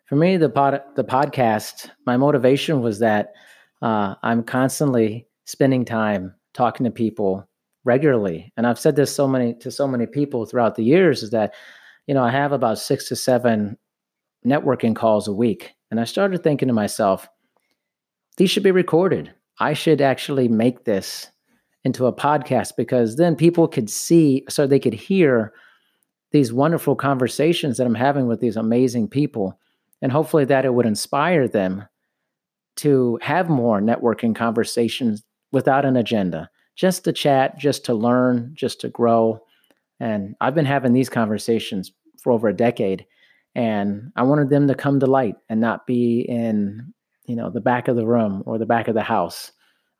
For 0.06 0.16
me, 0.16 0.36
the 0.36 0.48
pod, 0.48 0.82
the 0.96 1.04
podcast, 1.04 1.90
my 2.06 2.16
motivation 2.16 2.80
was 2.80 2.98
that 2.98 3.32
uh, 3.82 4.14
I'm 4.22 4.42
constantly 4.42 5.26
spending 5.46 5.84
time 5.84 6.34
talking 6.52 6.84
to 6.84 6.90
people 6.90 7.48
regularly, 7.84 8.52
and 8.56 8.66
I've 8.66 8.78
said 8.78 8.96
this 8.96 9.14
so 9.14 9.28
many 9.28 9.54
to 9.54 9.70
so 9.70 9.86
many 9.86 10.06
people 10.06 10.46
throughout 10.46 10.74
the 10.74 10.84
years 10.84 11.22
is 11.22 11.30
that, 11.30 11.54
you 12.06 12.14
know, 12.14 12.22
I 12.22 12.30
have 12.30 12.52
about 12.52 12.78
six 12.78 13.08
to 13.08 13.16
seven 13.16 13.76
networking 14.46 14.96
calls 14.96 15.28
a 15.28 15.32
week, 15.32 15.72
and 15.90 16.00
I 16.00 16.04
started 16.04 16.42
thinking 16.42 16.68
to 16.68 16.74
myself, 16.74 17.28
these 18.36 18.50
should 18.50 18.62
be 18.62 18.70
recorded. 18.70 19.32
I 19.60 19.74
should 19.74 20.00
actually 20.00 20.48
make 20.48 20.84
this 20.84 21.30
into 21.84 22.06
a 22.06 22.12
podcast 22.12 22.72
because 22.76 23.16
then 23.16 23.36
people 23.36 23.68
could 23.68 23.90
see, 23.90 24.44
so 24.48 24.66
they 24.66 24.80
could 24.80 24.94
hear 24.94 25.52
these 26.32 26.52
wonderful 26.52 26.96
conversations 26.96 27.76
that 27.76 27.86
I'm 27.86 27.94
having 27.94 28.26
with 28.26 28.40
these 28.40 28.56
amazing 28.56 29.08
people. 29.08 29.58
And 30.02 30.10
hopefully 30.10 30.44
that 30.46 30.64
it 30.64 30.74
would 30.74 30.86
inspire 30.86 31.46
them 31.46 31.86
to 32.76 33.18
have 33.22 33.48
more 33.48 33.80
networking 33.80 34.34
conversations 34.34 35.22
without 35.52 35.84
an 35.84 35.96
agenda, 35.96 36.50
just 36.74 37.04
to 37.04 37.12
chat, 37.12 37.58
just 37.58 37.84
to 37.86 37.94
learn, 37.94 38.52
just 38.54 38.80
to 38.80 38.88
grow. 38.88 39.40
And 40.00 40.34
I've 40.40 40.54
been 40.54 40.64
having 40.64 40.92
these 40.92 41.08
conversations 41.08 41.92
for 42.22 42.32
over 42.32 42.48
a 42.48 42.56
decade. 42.56 43.06
And 43.54 44.12
I 44.16 44.24
wanted 44.24 44.50
them 44.50 44.66
to 44.68 44.74
come 44.74 44.98
to 45.00 45.06
light 45.06 45.36
and 45.48 45.60
not 45.60 45.86
be 45.86 46.20
in, 46.20 46.92
you 47.26 47.36
know, 47.36 47.50
the 47.50 47.60
back 47.60 47.86
of 47.86 47.96
the 47.96 48.06
room 48.06 48.42
or 48.46 48.58
the 48.58 48.66
back 48.66 48.88
of 48.88 48.94
the 48.94 49.02
house. 49.02 49.52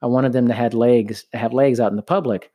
I 0.02 0.06
wanted 0.06 0.32
them 0.32 0.48
to 0.48 0.54
have 0.54 0.74
legs, 0.74 1.24
have 1.32 1.52
legs 1.52 1.78
out 1.78 1.92
in 1.92 1.96
the 1.96 2.02
public. 2.02 2.50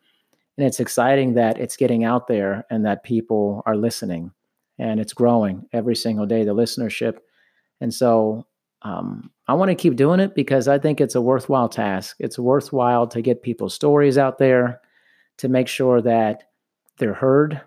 And 0.57 0.67
it's 0.67 0.81
exciting 0.81 1.35
that 1.35 1.57
it's 1.57 1.77
getting 1.77 2.03
out 2.03 2.27
there 2.27 2.65
and 2.69 2.85
that 2.85 3.05
people 3.05 3.63
are 3.65 3.77
listening 3.77 4.31
and 4.77 4.99
it's 4.99 5.13
growing 5.13 5.67
every 5.71 5.95
single 5.95 6.25
day, 6.25 6.43
the 6.43 6.53
listenership. 6.53 7.19
And 7.79 7.93
so 7.93 8.45
um, 8.81 9.29
I 9.47 9.53
want 9.53 9.69
to 9.69 9.75
keep 9.75 9.95
doing 9.95 10.19
it 10.19 10.35
because 10.35 10.67
I 10.67 10.79
think 10.79 11.01
it's 11.01 11.15
a 11.15 11.21
worthwhile 11.21 11.69
task. 11.69 12.15
It's 12.19 12.39
worthwhile 12.39 13.07
to 13.07 13.21
get 13.21 13.43
people's 13.43 13.73
stories 13.73 14.17
out 14.17 14.37
there, 14.37 14.81
to 15.37 15.49
make 15.49 15.67
sure 15.67 16.01
that 16.01 16.43
they're 16.97 17.13
heard. 17.13 17.61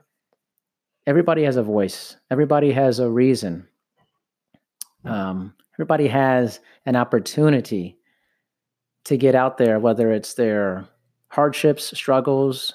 Everybody 1.06 1.42
has 1.42 1.56
a 1.56 1.62
voice, 1.62 2.16
everybody 2.30 2.70
has 2.72 3.00
a 3.00 3.10
reason, 3.10 3.66
um, 5.04 5.52
everybody 5.74 6.06
has 6.06 6.60
an 6.86 6.94
opportunity 6.94 7.98
to 9.04 9.16
get 9.16 9.34
out 9.34 9.58
there, 9.58 9.80
whether 9.80 10.12
it's 10.12 10.34
their 10.34 10.86
hardships, 11.28 11.96
struggles, 11.98 12.72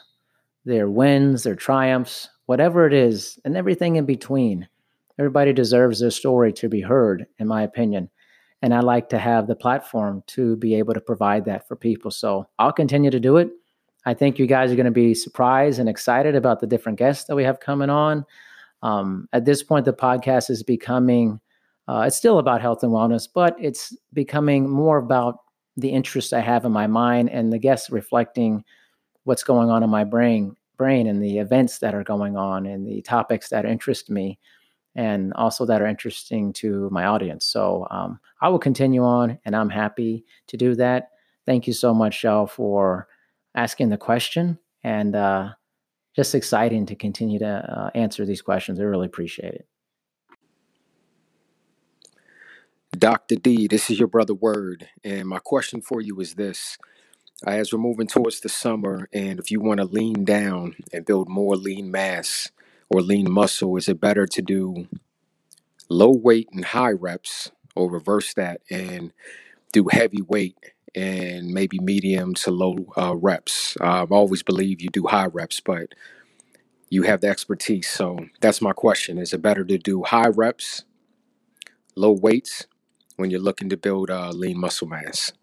their 0.65 0.89
wins, 0.89 1.43
their 1.43 1.55
triumphs, 1.55 2.27
whatever 2.47 2.85
it 2.85 2.93
is, 2.93 3.39
and 3.45 3.55
everything 3.55 3.95
in 3.95 4.05
between. 4.05 4.67
Everybody 5.17 5.53
deserves 5.53 5.99
their 6.01 6.11
story 6.11 6.51
to 6.53 6.67
be 6.67 6.81
heard, 6.81 7.25
in 7.39 7.47
my 7.47 7.63
opinion. 7.63 8.09
And 8.61 8.73
I 8.73 8.79
like 8.79 9.09
to 9.09 9.19
have 9.19 9.47
the 9.47 9.55
platform 9.55 10.23
to 10.27 10.55
be 10.55 10.75
able 10.75 10.93
to 10.93 11.01
provide 11.01 11.45
that 11.45 11.67
for 11.67 11.75
people. 11.75 12.11
So 12.11 12.47
I'll 12.57 12.71
continue 12.71 13.11
to 13.11 13.19
do 13.19 13.37
it. 13.37 13.49
I 14.05 14.13
think 14.13 14.39
you 14.39 14.47
guys 14.47 14.71
are 14.71 14.75
going 14.75 14.85
to 14.85 14.91
be 14.91 15.13
surprised 15.13 15.79
and 15.79 15.89
excited 15.89 16.35
about 16.35 16.59
the 16.59 16.67
different 16.67 16.97
guests 16.97 17.25
that 17.25 17.35
we 17.35 17.43
have 17.43 17.59
coming 17.59 17.89
on. 17.89 18.25
Um, 18.81 19.27
at 19.33 19.45
this 19.45 19.63
point, 19.63 19.85
the 19.85 19.93
podcast 19.93 20.49
is 20.49 20.63
becoming, 20.63 21.39
uh, 21.87 22.05
it's 22.07 22.15
still 22.15 22.39
about 22.39 22.61
health 22.61 22.83
and 22.83 22.91
wellness, 22.91 23.27
but 23.31 23.55
it's 23.59 23.95
becoming 24.13 24.69
more 24.69 24.97
about 24.97 25.39
the 25.75 25.89
interests 25.89 26.33
I 26.33 26.39
have 26.39 26.65
in 26.65 26.71
my 26.71 26.87
mind 26.87 27.29
and 27.29 27.53
the 27.53 27.59
guests 27.59 27.89
reflecting 27.89 28.63
what's 29.25 29.43
going 29.43 29.69
on 29.69 29.83
in 29.83 29.89
my 29.89 30.03
brain 30.03 30.55
brain 30.77 31.07
and 31.07 31.21
the 31.21 31.39
events 31.39 31.79
that 31.79 31.95
are 31.95 32.03
going 32.03 32.37
on 32.37 32.65
and 32.65 32.87
the 32.87 33.01
topics 33.01 33.49
that 33.49 33.65
interest 33.65 34.09
me 34.09 34.39
and 34.97 35.31
also 35.33 35.65
that 35.65 35.81
are 35.81 35.87
interesting 35.87 36.51
to 36.51 36.89
my 36.91 37.05
audience 37.05 37.45
so 37.45 37.87
um, 37.91 38.19
i 38.41 38.49
will 38.49 38.59
continue 38.59 39.03
on 39.03 39.39
and 39.45 39.55
i'm 39.55 39.69
happy 39.69 40.25
to 40.47 40.57
do 40.57 40.75
that 40.75 41.11
thank 41.45 41.67
you 41.67 41.73
so 41.73 41.93
much 41.93 42.15
shell 42.15 42.45
for 42.47 43.07
asking 43.55 43.89
the 43.89 43.97
question 43.97 44.59
and 44.83 45.15
uh, 45.15 45.49
just 46.15 46.35
exciting 46.35 46.85
to 46.85 46.95
continue 46.95 47.39
to 47.39 47.47
uh, 47.47 47.89
answer 47.95 48.25
these 48.25 48.41
questions 48.41 48.79
i 48.79 48.83
really 48.83 49.05
appreciate 49.05 49.53
it 49.53 49.67
Dr. 52.97 53.35
D, 53.35 53.67
this 53.67 53.91
is 53.91 53.99
your 53.99 54.07
brother 54.07 54.33
Word, 54.33 54.87
and 55.03 55.27
my 55.27 55.37
question 55.37 55.81
for 55.81 56.01
you 56.01 56.19
is 56.19 56.33
this. 56.33 56.79
As 57.45 57.71
we're 57.71 57.77
moving 57.77 58.07
towards 58.07 58.39
the 58.39 58.49
summer, 58.49 59.07
and 59.13 59.37
if 59.37 59.51
you 59.51 59.59
want 59.59 59.79
to 59.79 59.85
lean 59.85 60.25
down 60.25 60.75
and 60.91 61.05
build 61.05 61.29
more 61.29 61.55
lean 61.55 61.91
mass 61.91 62.49
or 62.89 63.01
lean 63.01 63.31
muscle, 63.31 63.75
is 63.77 63.89
it 63.89 64.01
better 64.01 64.25
to 64.25 64.41
do 64.41 64.87
low 65.89 66.11
weight 66.11 66.49
and 66.53 66.65
high 66.65 66.91
reps 66.91 67.51
or 67.75 67.91
reverse 67.91 68.33
that 68.33 68.61
and 68.69 69.13
do 69.73 69.87
heavy 69.91 70.21
weight 70.21 70.57
and 70.95 71.49
maybe 71.49 71.79
medium 71.79 72.33
to 72.35 72.51
low 72.51 72.75
uh, 72.97 73.15
reps? 73.15 73.77
Uh, 73.81 74.03
I've 74.03 74.11
always 74.11 74.43
believed 74.43 74.81
you 74.81 74.89
do 74.89 75.07
high 75.07 75.27
reps, 75.27 75.59
but 75.59 75.89
you 76.89 77.03
have 77.03 77.21
the 77.21 77.27
expertise. 77.27 77.89
So 77.89 78.19
that's 78.41 78.61
my 78.61 78.73
question. 78.73 79.17
Is 79.17 79.33
it 79.33 79.41
better 79.41 79.65
to 79.65 79.77
do 79.77 80.03
high 80.03 80.29
reps, 80.29 80.85
low 81.95 82.11
weights, 82.11 82.67
when 83.17 83.31
you're 83.31 83.41
looking 83.41 83.69
to 83.69 83.77
build 83.77 84.09
uh, 84.09 84.29
lean 84.29 84.59
muscle 84.59 84.87
mass. 84.87 85.33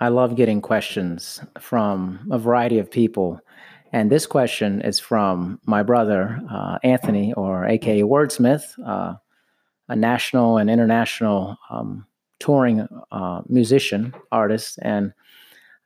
I 0.00 0.08
love 0.08 0.36
getting 0.36 0.60
questions 0.60 1.40
from 1.58 2.28
a 2.30 2.38
variety 2.38 2.78
of 2.78 2.90
people. 2.90 3.40
And 3.92 4.10
this 4.10 4.26
question 4.26 4.82
is 4.82 4.98
from 4.98 5.58
my 5.64 5.82
brother, 5.82 6.40
uh, 6.50 6.78
Anthony, 6.82 7.32
or 7.34 7.64
AKA 7.64 8.02
Wordsmith, 8.02 8.64
uh, 8.84 9.14
a 9.88 9.96
national 9.96 10.58
and 10.58 10.68
international 10.68 11.56
um, 11.70 12.06
touring 12.40 12.86
uh, 13.10 13.42
musician, 13.48 14.14
artist. 14.32 14.78
And 14.82 15.12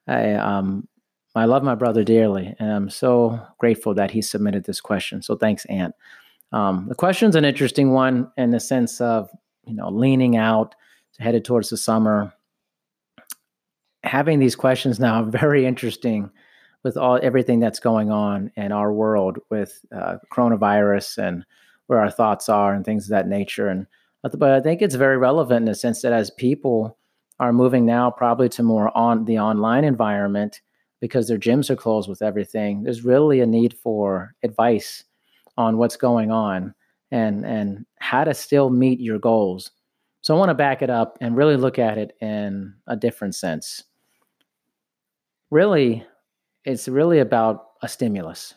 I, 0.09 0.33
um, 0.33 0.89
I 1.37 1.45
love 1.45 1.63
my 1.63 1.77
brother 1.77 2.03
dearly, 2.03 2.55
and 2.59 2.73
I'm 2.73 2.91
so 2.91 3.41
grateful 3.59 3.95
that 3.95 4.11
he 4.11 4.23
submitted 4.23 4.65
this 4.65 4.81
question. 4.81 5.23
So 5.23 5.37
thanks, 5.37 5.65
Ant. 5.67 5.95
Um, 6.53 6.87
the 6.89 6.97
question's 6.97 7.37
an 7.37 7.45
interesting 7.45 7.93
one 7.93 8.33
in 8.37 8.51
the 8.51 8.59
sense 8.59 9.01
of 9.01 9.31
you 9.67 9.75
know 9.75 9.89
leaning 9.89 10.37
out, 10.37 10.75
headed 11.21 11.45
towards 11.45 11.71
the 11.71 11.77
summer. 11.77 12.33
Having 14.05 14.39
these 14.39 14.57
questions 14.57 14.99
now 14.99 15.23
very 15.25 15.67
interesting 15.67 16.31
with 16.83 16.97
all 16.97 17.19
everything 17.23 17.61
that's 17.61 17.81
going 17.81 18.11
on 18.11 18.51
in 18.57 18.73
our 18.73 18.93
world 18.93 19.39
with 19.51 19.85
uh, 19.95 20.17
coronavirus 20.33 21.19
and 21.19 21.45
where 21.87 22.01
our 22.01 22.11
thoughts 22.11 22.49
are 22.49 22.73
and 22.73 22.85
things 22.85 23.05
of 23.05 23.11
that 23.11 23.29
nature. 23.29 23.69
And 23.69 23.87
but 24.23 24.51
I 24.51 24.61
think 24.61 24.83
it's 24.83 24.95
very 24.95 25.17
relevant 25.17 25.63
in 25.63 25.65
the 25.67 25.75
sense 25.75 26.03
that 26.03 26.13
as 26.13 26.31
people 26.31 26.97
are 27.39 27.53
moving 27.53 27.87
now 27.87 28.11
probably 28.11 28.49
to 28.51 28.63
more 28.63 28.97
on 28.97 29.25
the 29.25 29.39
online 29.39 29.85
environment 29.85 30.61
because 31.01 31.27
their 31.27 31.39
gyms 31.39 31.71
are 31.71 31.77
closed 31.77 32.09
with 32.09 32.21
everything, 32.21 32.83
there's 32.83 33.05
really 33.05 33.41
a 33.41 33.47
need 33.47 33.75
for 33.75 34.35
advice 34.43 35.05
on 35.57 35.79
what's 35.79 35.97
going 35.97 36.31
on 36.31 36.75
and 37.11 37.45
and 37.45 37.85
how 37.99 38.25
to 38.25 38.35
still 38.35 38.71
meet 38.71 39.01
your 39.01 39.19
goals. 39.19 39.71
So 40.23 40.35
I 40.35 40.39
want 40.39 40.51
to 40.51 40.55
back 40.55 40.83
it 40.83 40.91
up 40.91 41.17
and 41.21 41.37
really 41.37 41.57
look 41.57 41.79
at 41.79 41.99
it 41.99 42.13
in 42.21 42.75
a 42.87 42.97
different 42.97 43.35
sense. 43.35 43.85
Really, 45.51 46.05
it's 46.65 46.89
really 46.89 47.19
about 47.19 47.67
a 47.83 47.89
stimulus. 47.89 48.55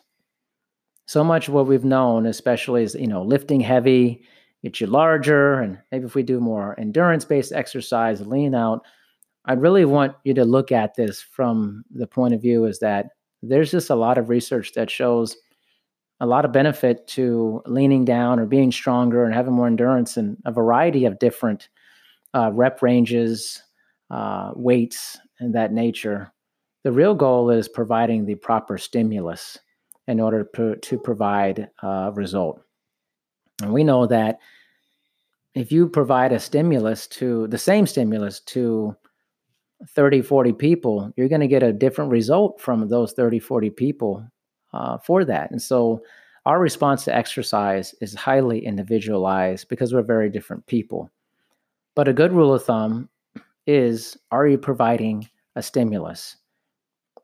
so 1.06 1.22
much 1.24 1.48
what 1.48 1.66
we've 1.66 1.84
known, 1.84 2.26
especially 2.26 2.82
is, 2.82 2.94
you 2.94 3.06
know, 3.06 3.22
lifting 3.22 3.60
heavy, 3.60 4.22
get 4.62 4.80
you 4.80 4.86
larger. 4.86 5.60
And 5.60 5.78
maybe 5.92 6.06
if 6.06 6.14
we 6.14 6.22
do 6.22 6.40
more 6.40 6.78
endurance 6.80 7.24
based 7.24 7.52
exercise, 7.52 8.26
lean 8.26 8.54
out, 8.54 8.84
I 9.44 9.54
really 9.54 9.84
want 9.84 10.14
you 10.24 10.34
to 10.34 10.44
look 10.44 10.72
at 10.72 10.94
this 10.94 11.20
from 11.20 11.84
the 11.90 12.06
point 12.06 12.34
of 12.34 12.40
view 12.40 12.64
is 12.64 12.78
that 12.80 13.08
there's 13.42 13.70
just 13.70 13.90
a 13.90 13.94
lot 13.94 14.16
of 14.18 14.30
research 14.30 14.72
that 14.74 14.90
shows 14.90 15.36
a 16.20 16.26
lot 16.26 16.46
of 16.46 16.52
benefit 16.52 17.06
to 17.08 17.62
leaning 17.66 18.04
down 18.06 18.40
or 18.40 18.46
being 18.46 18.72
stronger 18.72 19.24
and 19.24 19.34
having 19.34 19.52
more 19.52 19.66
endurance 19.66 20.16
and 20.16 20.38
a 20.46 20.52
variety 20.52 21.04
of 21.04 21.18
different 21.18 21.68
uh, 22.34 22.50
rep 22.52 22.80
ranges, 22.82 23.62
uh, 24.10 24.52
weights, 24.56 25.18
and 25.40 25.54
that 25.54 25.72
nature. 25.72 26.32
The 26.84 26.92
real 26.92 27.14
goal 27.14 27.50
is 27.50 27.66
providing 27.66 28.24
the 28.24 28.34
proper 28.36 28.78
stimulus 28.78 29.58
in 30.06 30.20
order 30.20 30.48
to, 30.54 30.76
to 30.76 30.98
provide 30.98 31.68
a 31.82 32.12
result. 32.14 32.62
And 33.62 33.72
we 33.72 33.84
know 33.84 34.06
that 34.06 34.38
if 35.54 35.72
you 35.72 35.88
provide 35.88 36.32
a 36.32 36.38
stimulus 36.38 37.06
to 37.06 37.46
the 37.48 37.58
same 37.58 37.86
stimulus 37.86 38.40
to 38.40 38.94
30, 39.88 40.22
40 40.22 40.52
people, 40.52 41.12
you're 41.16 41.28
going 41.28 41.40
to 41.40 41.48
get 41.48 41.62
a 41.62 41.72
different 41.72 42.10
result 42.10 42.60
from 42.60 42.88
those 42.88 43.12
30, 43.12 43.38
40 43.38 43.70
people 43.70 44.26
uh, 44.72 44.98
for 44.98 45.24
that. 45.24 45.50
And 45.50 45.62
so 45.62 46.02
our 46.44 46.60
response 46.60 47.04
to 47.04 47.14
exercise 47.16 47.94
is 48.00 48.14
highly 48.14 48.64
individualized 48.64 49.68
because 49.68 49.94
we're 49.94 50.02
very 50.02 50.28
different 50.28 50.66
people. 50.66 51.10
But 51.94 52.08
a 52.08 52.12
good 52.12 52.32
rule 52.32 52.52
of 52.52 52.64
thumb 52.64 53.08
is 53.66 54.18
are 54.30 54.46
you 54.46 54.58
providing 54.58 55.28
a 55.56 55.62
stimulus? 55.62 56.36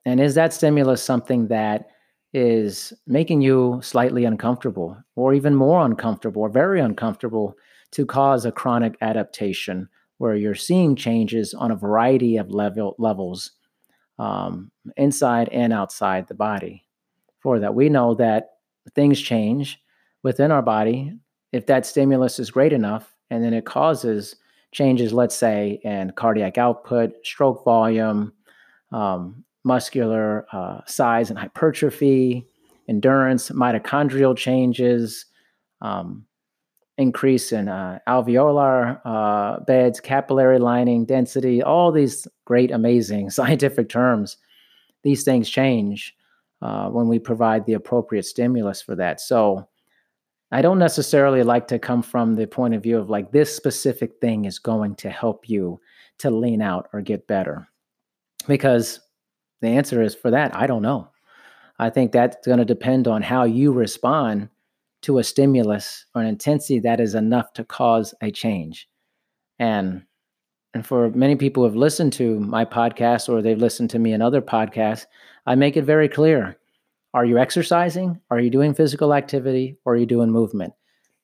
And 0.04 0.21
is 0.21 0.35
that 0.35 0.52
stimulus 0.52 1.02
something 1.02 1.49
that 1.49 1.88
is 2.33 2.92
making 3.07 3.40
you 3.40 3.80
slightly 3.83 4.25
uncomfortable 4.25 4.97
or 5.16 5.35
even 5.35 5.54
more 5.54 5.85
uncomfortable 5.85 6.42
or 6.42 6.49
very 6.49 6.80
uncomfortable 6.80 7.54
to 7.92 8.07
cause 8.07 8.45
a 8.45 8.52
chronic 8.52 8.97
adaptation 9.00 9.88
where 10.19 10.37
you're 10.37 10.54
seeing 10.54 10.95
changes 10.95 11.54
on 11.54 11.71
a 11.71 11.76
variety 11.76 12.37
of 12.37 12.50
level 12.50 12.95
levels 12.99 13.52
um, 14.19 14.71
inside 14.97 15.49
and 15.49 15.73
outside 15.73 16.28
the 16.28 16.35
body? 16.35 16.85
For 17.40 17.59
that 17.59 17.75
we 17.75 17.88
know 17.88 18.14
that 18.16 18.50
things 18.95 19.21
change 19.21 19.80
within 20.23 20.50
our 20.50 20.62
body. 20.62 21.14
If 21.52 21.66
that 21.66 21.87
stimulus 21.87 22.38
is 22.38 22.50
great 22.50 22.73
enough 22.73 23.14
and 23.30 23.42
then 23.42 23.54
it 23.54 23.64
causes 23.64 24.37
changes 24.73 25.12
let's 25.12 25.35
say 25.35 25.80
in 25.83 26.12
cardiac 26.12 26.57
output 26.57 27.12
stroke 27.25 27.64
volume 27.64 28.33
um, 28.92 29.45
muscular 29.64 30.47
uh, 30.52 30.81
size 30.87 31.31
and 31.31 31.38
hypertrophy, 31.38 32.47
endurance, 32.88 33.50
mitochondrial 33.50 34.37
changes, 34.37 35.26
um, 35.81 36.25
increase 36.99 37.52
in 37.52 37.69
uh, 37.69 37.99
alveolar 38.09 39.00
uh, 39.05 39.61
beds, 39.61 40.00
capillary 40.00 40.59
lining 40.59 41.05
density, 41.05 41.62
all 41.62 41.90
these 41.90 42.26
great, 42.45 42.71
amazing 42.71 43.31
scientific 43.38 43.88
terms. 43.88 44.37
These 45.02 45.25
things 45.25 45.49
change 45.49 46.14
uh, 46.61 46.88
when 46.88 47.09
we 47.09 47.19
provide 47.19 47.64
the 47.64 47.73
appropriate 47.73 48.26
stimulus 48.26 48.83
for 48.83 48.94
that. 48.96 49.20
So, 49.20 49.66
I 50.53 50.62
don't 50.62 50.81
necessarily 50.81 51.44
like 51.44 51.68
to 51.68 51.79
come 51.79 52.03
from 52.03 52.35
the 52.35 52.46
point 52.46 52.75
of 52.75 52.83
view 52.83 52.99
of 52.99 53.09
like 53.09 53.31
this 53.31 53.55
specific 53.55 54.18
thing 54.20 54.46
is 54.46 54.59
going 54.59 54.96
to 54.96 55.09
help 55.09 55.49
you 55.49 55.81
to 56.18 56.31
lean 56.31 56.61
out 56.61 56.88
or 56.92 57.01
get 57.03 57.29
better 57.29 57.68
because 58.49 59.01
the 59.61 59.68
answer 59.68 60.03
is 60.03 60.14
for 60.14 60.31
that, 60.31 60.55
I 60.57 60.66
don't 60.66 60.83
know. 60.83 61.09
I 61.79 61.90
think 61.90 62.12
that's 62.12 62.46
going 62.46 62.59
to 62.59 62.64
depend 62.64 63.09
on 63.09 63.23
how 63.23 63.44
you 63.44 63.73
respond 63.73 64.49
to 65.03 65.18
a 65.18 65.25
stimulus 65.25 66.05
or 66.14 66.20
an 66.20 66.29
intensity 66.29 66.79
that 66.81 67.01
is 67.01 67.14
enough 67.14 67.53
to 67.55 67.64
cause 67.64 68.14
a 68.20 68.31
change. 68.31 68.88
And 69.59 70.03
and 70.73 70.87
for 70.87 71.11
many 71.11 71.35
people 71.35 71.62
who 71.62 71.68
have 71.68 71.77
listened 71.77 72.12
to 72.14 72.38
my 72.38 72.64
podcast 72.64 73.29
or 73.29 73.42
they've 73.42 73.59
listened 73.59 73.90
to 73.90 73.99
me 73.99 74.12
in 74.12 74.23
other 74.23 74.40
podcasts, 74.40 75.07
I 75.46 75.57
make 75.57 75.77
it 75.77 75.83
very 75.83 76.09
clear. 76.09 76.57
Are 77.12 77.25
you 77.25 77.38
exercising? 77.38 78.20
Are 78.31 78.38
you 78.38 78.51
doing 78.51 78.75
physical 78.75 79.12
activity? 79.12 79.79
Or 79.85 79.94
are 79.94 79.96
you 79.96 80.07
doing 80.07 80.31
movement? 80.31 80.73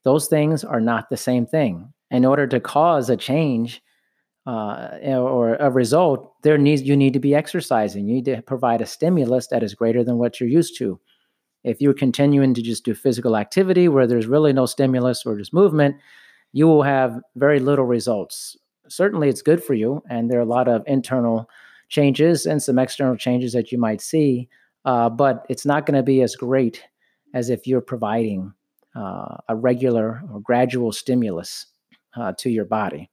Those 0.03 0.27
things 0.27 0.65
are 0.65 0.81
not 0.81 1.11
the 1.11 1.17
same 1.17 1.47
thing. 1.47 1.93
In 2.11 2.25
order 2.25 2.49
to 2.49 2.59
cause 2.59 3.09
a 3.09 3.17
change, 3.17 3.83
uh, 4.47 4.99
or 5.05 5.57
a 5.57 5.71
result, 5.71 6.33
there 6.43 6.57
needs 6.57 6.83
you 6.83 6.97
need 6.97 7.13
to 7.13 7.19
be 7.19 7.35
exercising. 7.35 8.07
You 8.07 8.15
need 8.15 8.25
to 8.27 8.43
provide 8.43 8.81
a 8.81 8.87
stimulus 8.87 9.49
that 9.49 9.63
is 9.63 9.75
greater 9.75 10.05
than 10.05 10.19
what 10.19 10.39
you're 10.39 10.49
used 10.49 10.79
to. 10.79 11.01
If 11.65 11.81
you're 11.81 11.95
continuing 11.95 12.55
to 12.55 12.63
just 12.63 12.85
do 12.85 12.95
physical 12.95 13.37
activity 13.37 13.89
where 13.89 14.07
there's 14.07 14.29
really 14.29 14.53
no 14.53 14.67
stimulus 14.67 15.27
or 15.27 15.37
just 15.37 15.53
movement, 15.53 15.97
you 16.53 16.69
will 16.69 16.85
have 16.85 17.21
very 17.35 17.59
little 17.59 17.85
results. 17.85 18.57
Certainly, 18.89 19.29
it's 19.29 19.43
good 19.43 19.63
for 19.63 19.75
you, 19.75 20.01
and 20.09 20.31
there 20.31 20.39
are 20.39 20.43
a 20.43 20.47
lot 20.47 20.69
of 20.69 20.85
internal 20.87 21.51
changes 21.89 22.47
and 22.47 22.63
some 22.63 22.79
external 22.79 23.17
changes 23.17 23.53
that 23.53 23.73
you 23.73 23.79
might 23.79 24.01
see, 24.01 24.49
uh, 24.85 25.11
but 25.11 25.45
it's 25.49 25.67
not 25.67 25.87
going 25.87 25.97
to 25.97 26.05
be 26.05 26.23
as 26.23 26.37
great 26.37 26.85
as 27.35 27.51
if 27.51 27.67
you're 27.67 27.81
providing 27.81 28.53
uh, 28.95 29.37
a 29.49 29.57
regular 29.57 30.23
or 30.33 30.41
gradual 30.41 30.93
stimulus 30.93 31.67
uh, 32.17 32.33
to 32.39 32.49
your 32.49 32.65
body. 32.65 33.11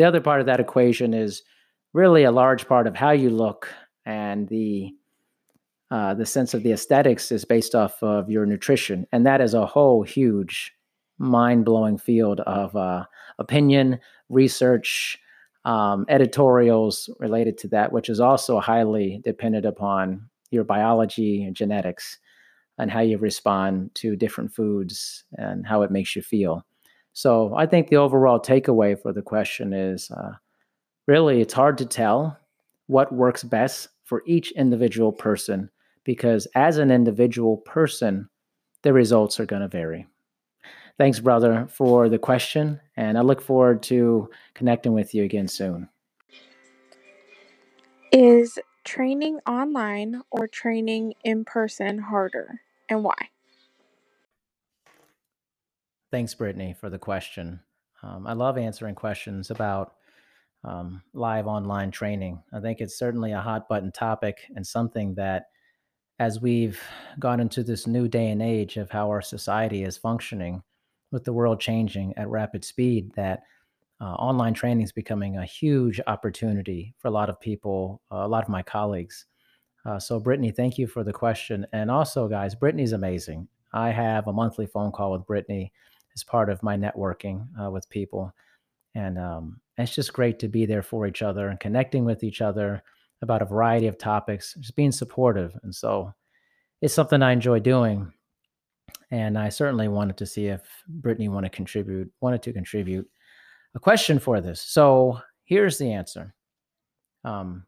The 0.00 0.06
other 0.06 0.22
part 0.22 0.40
of 0.40 0.46
that 0.46 0.60
equation 0.60 1.12
is 1.12 1.42
really 1.92 2.24
a 2.24 2.30
large 2.30 2.66
part 2.66 2.86
of 2.86 2.96
how 2.96 3.10
you 3.10 3.28
look 3.28 3.68
and 4.06 4.48
the 4.48 4.94
uh, 5.90 6.14
the 6.14 6.24
sense 6.24 6.54
of 6.54 6.62
the 6.62 6.72
aesthetics 6.72 7.30
is 7.30 7.44
based 7.44 7.74
off 7.74 8.02
of 8.02 8.30
your 8.30 8.46
nutrition, 8.46 9.06
and 9.12 9.26
that 9.26 9.42
is 9.42 9.52
a 9.52 9.66
whole 9.66 10.02
huge, 10.02 10.72
mind 11.18 11.66
blowing 11.66 11.98
field 11.98 12.40
of 12.40 12.74
uh, 12.74 13.04
opinion, 13.38 14.00
research, 14.30 15.18
um, 15.66 16.06
editorials 16.08 17.10
related 17.18 17.58
to 17.58 17.68
that, 17.68 17.92
which 17.92 18.08
is 18.08 18.20
also 18.20 18.58
highly 18.58 19.20
dependent 19.22 19.66
upon 19.66 20.30
your 20.50 20.64
biology 20.64 21.44
and 21.44 21.54
genetics 21.54 22.16
and 22.78 22.90
how 22.90 23.00
you 23.00 23.18
respond 23.18 23.94
to 23.96 24.16
different 24.16 24.50
foods 24.50 25.24
and 25.34 25.66
how 25.66 25.82
it 25.82 25.90
makes 25.90 26.16
you 26.16 26.22
feel. 26.22 26.64
So 27.12 27.54
I 27.54 27.66
think 27.66 27.88
the 27.88 27.96
overall 27.96 28.40
takeaway 28.40 29.00
for 29.00 29.12
the 29.12 29.22
question 29.22 29.72
is 29.72 30.10
uh, 30.10 30.32
really 31.06 31.40
it's 31.40 31.54
hard 31.54 31.78
to 31.78 31.86
tell 31.86 32.38
what 32.86 33.12
works 33.12 33.42
best 33.42 33.88
for 34.04 34.22
each 34.26 34.50
individual 34.52 35.12
person 35.12 35.70
because 36.04 36.46
as 36.54 36.78
an 36.78 36.90
individual 36.90 37.58
person, 37.58 38.28
the 38.82 38.92
results 38.92 39.38
are 39.38 39.46
going 39.46 39.62
to 39.62 39.68
vary. 39.68 40.06
Thanks, 40.98 41.20
brother, 41.20 41.66
for 41.70 42.08
the 42.08 42.18
question, 42.18 42.80
and 42.96 43.16
I 43.16 43.22
look 43.22 43.40
forward 43.40 43.82
to 43.84 44.28
connecting 44.54 44.92
with 44.92 45.14
you 45.14 45.24
again 45.24 45.48
soon. 45.48 45.88
Is 48.12 48.58
training 48.84 49.38
online 49.46 50.22
or 50.30 50.46
training 50.46 51.14
in 51.24 51.44
person 51.44 51.98
harder, 51.98 52.60
and 52.88 53.04
why? 53.04 53.30
Thanks, 56.10 56.34
Brittany, 56.34 56.74
for 56.78 56.90
the 56.90 56.98
question. 56.98 57.60
Um, 58.02 58.26
I 58.26 58.32
love 58.32 58.58
answering 58.58 58.96
questions 58.96 59.50
about 59.50 59.94
um, 60.64 61.02
live 61.12 61.46
online 61.46 61.90
training. 61.90 62.42
I 62.52 62.60
think 62.60 62.80
it's 62.80 62.98
certainly 62.98 63.32
a 63.32 63.40
hot 63.40 63.68
button 63.68 63.92
topic 63.92 64.38
and 64.56 64.66
something 64.66 65.14
that, 65.14 65.46
as 66.18 66.40
we've 66.40 66.80
gone 67.18 67.40
into 67.40 67.62
this 67.62 67.86
new 67.86 68.08
day 68.08 68.30
and 68.30 68.42
age 68.42 68.76
of 68.76 68.90
how 68.90 69.08
our 69.08 69.22
society 69.22 69.84
is 69.84 69.96
functioning, 69.96 70.62
with 71.12 71.24
the 71.24 71.32
world 71.32 71.60
changing 71.60 72.12
at 72.16 72.28
rapid 72.28 72.64
speed, 72.64 73.12
that 73.14 73.42
uh, 74.00 74.14
online 74.14 74.54
training 74.54 74.82
is 74.82 74.92
becoming 74.92 75.36
a 75.36 75.44
huge 75.44 76.00
opportunity 76.06 76.94
for 76.98 77.08
a 77.08 77.12
lot 77.12 77.28
of 77.28 77.40
people, 77.40 78.00
uh, 78.12 78.16
a 78.16 78.28
lot 78.28 78.42
of 78.42 78.48
my 78.48 78.62
colleagues. 78.62 79.26
Uh, 79.84 79.98
so, 79.98 80.18
Brittany, 80.18 80.50
thank 80.50 80.78
you 80.78 80.86
for 80.86 81.04
the 81.04 81.12
question. 81.12 81.66
And 81.72 81.90
also, 81.90 82.28
guys, 82.28 82.54
Brittany's 82.54 82.92
amazing. 82.92 83.48
I 83.72 83.90
have 83.90 84.26
a 84.26 84.32
monthly 84.32 84.66
phone 84.66 84.92
call 84.92 85.12
with 85.12 85.26
Brittany 85.26 85.72
as 86.14 86.24
part 86.24 86.48
of 86.50 86.62
my 86.62 86.76
networking 86.76 87.46
uh, 87.60 87.70
with 87.70 87.88
people. 87.88 88.32
And 88.94 89.18
um, 89.18 89.60
it's 89.78 89.94
just 89.94 90.12
great 90.12 90.38
to 90.40 90.48
be 90.48 90.66
there 90.66 90.82
for 90.82 91.06
each 91.06 91.22
other 91.22 91.48
and 91.48 91.60
connecting 91.60 92.04
with 92.04 92.24
each 92.24 92.40
other 92.40 92.82
about 93.22 93.42
a 93.42 93.46
variety 93.46 93.86
of 93.86 93.98
topics, 93.98 94.54
just 94.54 94.76
being 94.76 94.92
supportive. 94.92 95.56
And 95.62 95.74
so 95.74 96.12
it's 96.80 96.94
something 96.94 97.22
I 97.22 97.32
enjoy 97.32 97.60
doing. 97.60 98.12
And 99.10 99.38
I 99.38 99.48
certainly 99.48 99.88
wanted 99.88 100.16
to 100.18 100.26
see 100.26 100.46
if 100.46 100.62
Brittany 100.88 101.28
wanted 101.28 101.50
to 101.52 101.56
contribute, 101.56 102.10
wanted 102.20 102.42
to 102.42 102.52
contribute 102.52 103.08
a 103.74 103.80
question 103.80 104.18
for 104.18 104.40
this. 104.40 104.60
So 104.60 105.20
here's 105.44 105.78
the 105.78 105.92
answer. 105.92 106.34
Um, 107.24 107.64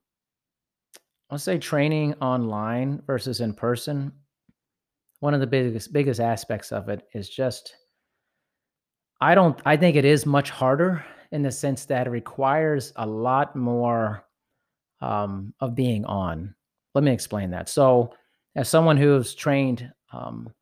let's 1.30 1.44
say 1.44 1.58
training 1.58 2.14
online 2.14 3.02
versus 3.06 3.40
in 3.40 3.54
person. 3.54 4.12
One 5.20 5.34
of 5.34 5.40
the 5.40 5.46
biggest 5.46 5.92
biggest 5.92 6.20
aspects 6.20 6.72
of 6.72 6.88
it 6.88 7.06
is 7.14 7.28
just 7.28 7.74
I 9.22 9.36
don't 9.36 9.56
I 9.64 9.76
think 9.76 9.94
it 9.94 10.04
is 10.04 10.26
much 10.26 10.50
harder 10.50 11.04
in 11.30 11.42
the 11.42 11.52
sense 11.52 11.84
that 11.84 12.08
it 12.08 12.10
requires 12.10 12.92
a 12.96 13.06
lot 13.06 13.54
more 13.54 14.24
um, 15.00 15.54
of 15.60 15.76
being 15.76 16.04
on. 16.04 16.56
Let 16.96 17.04
me 17.04 17.12
explain 17.12 17.50
that. 17.52 17.68
So, 17.68 18.14
as 18.56 18.68
someone 18.68 18.96
who's 18.96 19.32
trained 19.32 19.88
um, 20.12 20.52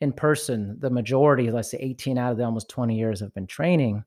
in 0.00 0.12
person, 0.12 0.76
the 0.78 0.88
majority, 0.88 1.50
let's 1.50 1.72
say 1.72 1.78
18 1.80 2.16
out 2.16 2.30
of 2.30 2.38
the 2.38 2.44
almost 2.44 2.70
20 2.70 2.96
years 2.96 3.18
have 3.18 3.34
been 3.34 3.46
training. 3.48 4.04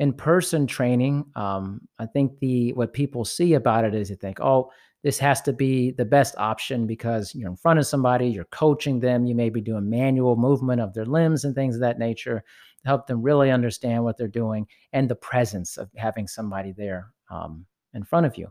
In 0.00 0.12
person 0.12 0.66
training, 0.66 1.24
um, 1.36 1.80
I 2.00 2.06
think 2.06 2.40
the 2.40 2.72
what 2.72 2.92
people 2.92 3.24
see 3.24 3.54
about 3.54 3.84
it 3.84 3.94
is 3.94 4.08
they 4.08 4.16
think, 4.16 4.40
oh, 4.40 4.72
this 5.04 5.18
has 5.20 5.40
to 5.42 5.52
be 5.52 5.92
the 5.92 6.04
best 6.04 6.34
option 6.38 6.88
because 6.88 7.36
you're 7.36 7.50
in 7.50 7.56
front 7.56 7.78
of 7.78 7.86
somebody, 7.86 8.26
you're 8.26 8.46
coaching 8.46 8.98
them, 8.98 9.26
you 9.26 9.36
may 9.36 9.48
be 9.48 9.60
doing 9.60 9.88
manual 9.88 10.34
movement 10.34 10.80
of 10.80 10.92
their 10.92 11.06
limbs 11.06 11.44
and 11.44 11.54
things 11.54 11.76
of 11.76 11.82
that 11.82 12.00
nature 12.00 12.42
help 12.84 13.06
them 13.06 13.22
really 13.22 13.50
understand 13.50 14.04
what 14.04 14.16
they're 14.16 14.28
doing 14.28 14.66
and 14.92 15.08
the 15.08 15.14
presence 15.16 15.76
of 15.76 15.90
having 15.96 16.26
somebody 16.26 16.72
there 16.72 17.12
um, 17.30 17.66
in 17.94 18.04
front 18.04 18.26
of 18.26 18.36
you. 18.36 18.48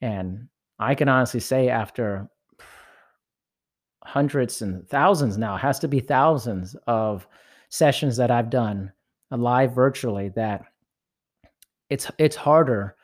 And 0.00 0.48
I 0.78 0.94
can 0.94 1.08
honestly 1.08 1.40
say, 1.40 1.68
after 1.68 2.28
hundreds 4.04 4.62
and 4.62 4.88
thousands 4.88 5.36
now, 5.36 5.56
has 5.56 5.78
to 5.80 5.88
be 5.88 6.00
thousands 6.00 6.74
of 6.86 7.26
sessions 7.68 8.16
that 8.16 8.30
I've 8.30 8.50
done 8.50 8.92
live 9.30 9.74
virtually, 9.74 10.30
that 10.30 10.64
it's 11.88 12.10
it's 12.18 12.36
harder 12.36 12.96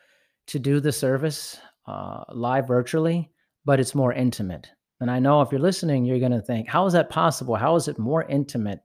to 0.47 0.59
do 0.59 0.81
the 0.81 0.93
service 0.93 1.59
uh, 1.87 2.25
live 2.33 2.67
virtually, 2.67 3.31
but 3.65 3.81
it's 3.81 3.95
more 3.95 4.13
intimate. 4.13 4.71
And 5.01 5.11
I 5.11 5.19
know 5.19 5.43
if 5.43 5.53
you're 5.53 5.61
listening, 5.61 6.05
you're 6.05 6.19
going 6.19 6.33
to 6.33 6.41
think, 6.41 6.69
how 6.69 6.87
is 6.87 6.95
that 6.95 7.11
possible? 7.11 7.57
How 7.57 7.77
is 7.77 7.89
it 7.89 7.99
more 7.99 8.25
intimate 8.25 8.81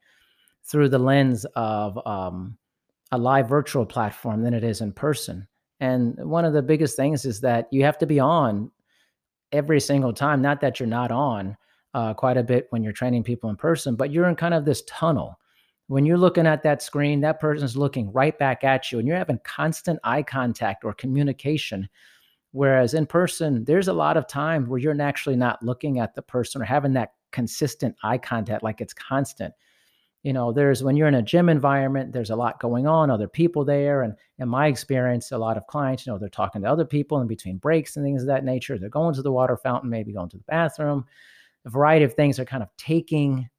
through 0.71 0.89
the 0.89 0.99
lens 0.99 1.45
of 1.55 1.99
um, 2.07 2.57
a 3.11 3.17
live 3.17 3.49
virtual 3.49 3.85
platform 3.85 4.43
than 4.43 4.53
it 4.53 4.63
is 4.63 4.81
in 4.81 4.91
person? 4.91 5.47
And 5.79 6.15
one 6.17 6.45
of 6.45 6.53
the 6.53 6.61
biggest 6.61 6.95
things 6.95 7.25
is 7.25 7.41
that 7.41 7.67
you 7.71 7.83
have 7.83 7.97
to 7.99 8.05
be 8.05 8.19
on 8.19 8.71
every 9.51 9.79
single 9.79 10.13
time. 10.13 10.41
Not 10.41 10.61
that 10.61 10.79
you're 10.79 10.87
not 10.87 11.11
on 11.11 11.57
uh, 11.93 12.13
quite 12.13 12.37
a 12.37 12.43
bit 12.43 12.67
when 12.69 12.83
you're 12.83 12.93
training 12.93 13.23
people 13.23 13.49
in 13.49 13.55
person, 13.55 13.95
but 13.95 14.11
you're 14.11 14.29
in 14.29 14.35
kind 14.35 14.53
of 14.53 14.65
this 14.65 14.83
tunnel. 14.87 15.37
When 15.87 16.05
you're 16.05 16.17
looking 16.17 16.47
at 16.47 16.63
that 16.63 16.81
screen, 16.81 17.19
that 17.21 17.41
person's 17.41 17.75
looking 17.75 18.11
right 18.13 18.37
back 18.37 18.63
at 18.63 18.91
you, 18.91 18.99
and 18.99 19.07
you're 19.07 19.17
having 19.17 19.39
constant 19.43 19.99
eye 20.03 20.23
contact 20.23 20.85
or 20.85 20.93
communication 20.93 21.89
Whereas 22.51 22.93
in 22.93 23.05
person, 23.05 23.63
there's 23.63 23.87
a 23.87 23.93
lot 23.93 24.17
of 24.17 24.27
time 24.27 24.67
where 24.67 24.79
you're 24.79 24.99
actually 25.01 25.37
not 25.37 25.63
looking 25.63 25.99
at 25.99 26.13
the 26.13 26.21
person 26.21 26.61
or 26.61 26.65
having 26.65 26.93
that 26.93 27.13
consistent 27.31 27.95
eye 28.03 28.17
contact, 28.17 28.61
like 28.61 28.81
it's 28.81 28.93
constant. 28.93 29.53
You 30.23 30.33
know, 30.33 30.51
there's 30.51 30.83
when 30.83 30.95
you're 30.95 31.07
in 31.07 31.15
a 31.15 31.21
gym 31.21 31.49
environment, 31.49 32.13
there's 32.13 32.29
a 32.29 32.35
lot 32.35 32.59
going 32.59 32.85
on, 32.85 33.09
other 33.09 33.27
people 33.27 33.65
there. 33.65 34.03
And 34.03 34.15
in 34.37 34.47
my 34.47 34.67
experience, 34.67 35.31
a 35.31 35.37
lot 35.37 35.57
of 35.57 35.65
clients, 35.65 36.05
you 36.05 36.13
know, 36.13 36.19
they're 36.19 36.29
talking 36.29 36.61
to 36.61 36.69
other 36.69 36.85
people 36.85 37.21
in 37.21 37.27
between 37.27 37.57
breaks 37.57 37.95
and 37.95 38.05
things 38.05 38.21
of 38.21 38.27
that 38.27 38.45
nature. 38.45 38.77
They're 38.77 38.89
going 38.89 39.15
to 39.15 39.23
the 39.23 39.31
water 39.31 39.57
fountain, 39.57 39.89
maybe 39.89 40.13
going 40.13 40.29
to 40.29 40.37
the 40.37 40.43
bathroom. 40.43 41.05
A 41.65 41.69
variety 41.71 42.05
of 42.05 42.13
things 42.13 42.39
are 42.39 42.45
kind 42.45 42.61
of 42.61 42.69
taking 42.77 43.49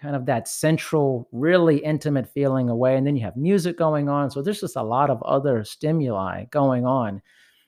kind 0.00 0.16
of 0.16 0.26
that 0.26 0.48
central, 0.48 1.28
really 1.30 1.76
intimate 1.76 2.26
feeling 2.26 2.68
away. 2.68 2.96
And 2.96 3.06
then 3.06 3.16
you 3.16 3.22
have 3.22 3.36
music 3.36 3.76
going 3.76 4.08
on. 4.08 4.30
So 4.30 4.42
there's 4.42 4.60
just 4.60 4.76
a 4.76 4.82
lot 4.82 5.10
of 5.10 5.22
other 5.22 5.62
stimuli 5.62 6.46
going 6.46 6.86
on 6.86 7.22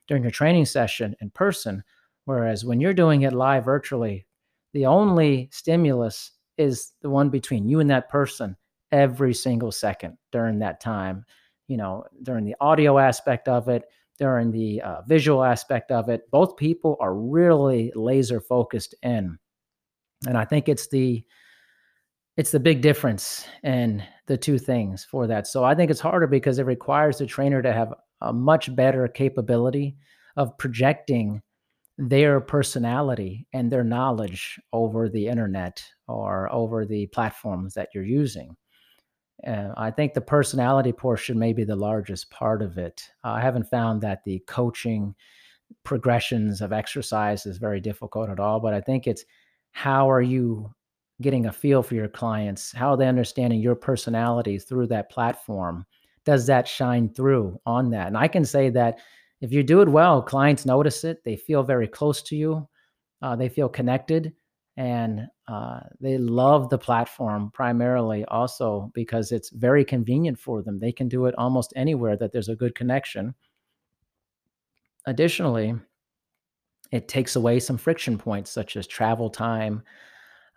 during 0.08 0.22
your 0.22 0.32
training 0.32 0.64
session 0.64 1.14
in 1.20 1.30
person. 1.30 1.84
Whereas 2.24 2.64
when 2.64 2.80
you're 2.80 2.94
doing 2.94 3.22
it 3.22 3.32
live 3.32 3.64
virtually, 3.64 4.26
the 4.72 4.86
only 4.86 5.50
stimulus 5.52 6.32
is 6.58 6.92
the 7.02 7.10
one 7.10 7.30
between 7.30 7.68
you 7.68 7.80
and 7.80 7.90
that 7.90 8.08
person 8.08 8.56
every 8.90 9.34
single 9.34 9.72
second 9.72 10.18
during 10.30 10.58
that 10.60 10.80
time. 10.80 11.24
You 11.68 11.76
know, 11.76 12.04
during 12.22 12.44
the 12.44 12.56
audio 12.60 12.98
aspect 12.98 13.48
of 13.48 13.68
it, 13.68 13.84
during 14.18 14.50
the 14.50 14.82
uh, 14.82 15.02
visual 15.02 15.42
aspect 15.42 15.90
of 15.90 16.08
it, 16.08 16.30
both 16.30 16.56
people 16.56 16.96
are 17.00 17.14
really 17.14 17.92
laser 17.94 18.40
focused 18.40 18.94
in. 19.02 19.38
And 20.26 20.36
I 20.36 20.44
think 20.44 20.68
it's 20.68 20.88
the 20.88 21.24
it's 22.36 22.50
the 22.50 22.60
big 22.60 22.80
difference 22.80 23.46
in 23.62 24.02
the 24.26 24.38
two 24.38 24.58
things 24.58 25.04
for 25.04 25.26
that. 25.26 25.46
So 25.46 25.64
I 25.64 25.74
think 25.74 25.90
it's 25.90 26.00
harder 26.00 26.26
because 26.26 26.58
it 26.58 26.66
requires 26.66 27.18
the 27.18 27.26
trainer 27.26 27.60
to 27.60 27.72
have 27.72 27.92
a 28.22 28.32
much 28.32 28.74
better 28.74 29.06
capability 29.08 29.96
of 30.36 30.56
projecting 30.56 31.42
their 31.98 32.40
personality 32.40 33.46
and 33.52 33.70
their 33.70 33.84
knowledge 33.84 34.58
over 34.72 35.08
the 35.08 35.28
internet 35.28 35.84
or 36.08 36.52
over 36.52 36.84
the 36.84 37.06
platforms 37.08 37.74
that 37.74 37.88
you're 37.94 38.04
using. 38.04 38.56
Uh, 39.46 39.68
I 39.76 39.90
think 39.90 40.14
the 40.14 40.20
personality 40.20 40.92
portion 40.92 41.38
may 41.38 41.52
be 41.52 41.64
the 41.64 41.76
largest 41.76 42.30
part 42.30 42.62
of 42.62 42.78
it. 42.78 43.02
I 43.24 43.40
haven't 43.40 43.70
found 43.70 44.00
that 44.02 44.24
the 44.24 44.40
coaching 44.46 45.14
progressions 45.84 46.60
of 46.60 46.72
exercise 46.72 47.46
is 47.46 47.58
very 47.58 47.80
difficult 47.80 48.30
at 48.30 48.40
all, 48.40 48.60
but 48.60 48.74
I 48.74 48.80
think 48.80 49.06
it's 49.06 49.24
how 49.72 50.10
are 50.10 50.22
you 50.22 50.72
getting 51.20 51.46
a 51.46 51.52
feel 51.52 51.82
for 51.82 51.94
your 51.94 52.08
clients? 52.08 52.72
How 52.72 52.90
are 52.90 52.96
they 52.96 53.08
understanding 53.08 53.60
your 53.60 53.74
personality 53.74 54.58
through 54.58 54.88
that 54.88 55.10
platform? 55.10 55.86
does 56.24 56.46
that 56.46 56.68
shine 56.68 57.08
through 57.08 57.58
on 57.66 57.90
that? 57.90 58.08
And 58.08 58.16
I 58.16 58.28
can 58.28 58.44
say 58.44 58.70
that 58.70 58.98
if 59.42 59.52
you 59.52 59.64
do 59.64 59.82
it 59.82 59.88
well, 59.88 60.22
clients 60.22 60.64
notice 60.64 61.02
it. 61.02 61.22
They 61.24 61.36
feel 61.36 61.64
very 61.64 61.88
close 61.88 62.22
to 62.22 62.36
you. 62.36 62.68
Uh, 63.20 63.34
they 63.34 63.48
feel 63.48 63.68
connected, 63.68 64.32
and 64.76 65.26
uh, 65.48 65.80
they 66.00 66.16
love 66.16 66.70
the 66.70 66.78
platform 66.78 67.50
primarily 67.52 68.24
also 68.26 68.90
because 68.94 69.32
it's 69.32 69.50
very 69.50 69.84
convenient 69.84 70.38
for 70.38 70.62
them. 70.62 70.78
They 70.78 70.92
can 70.92 71.08
do 71.08 71.26
it 71.26 71.34
almost 71.36 71.72
anywhere 71.74 72.16
that 72.16 72.32
there's 72.32 72.48
a 72.48 72.56
good 72.56 72.76
connection. 72.76 73.34
Additionally, 75.06 75.74
it 76.92 77.08
takes 77.08 77.34
away 77.34 77.58
some 77.58 77.76
friction 77.76 78.16
points 78.16 78.50
such 78.50 78.76
as 78.76 78.86
travel 78.86 79.28
time, 79.28 79.82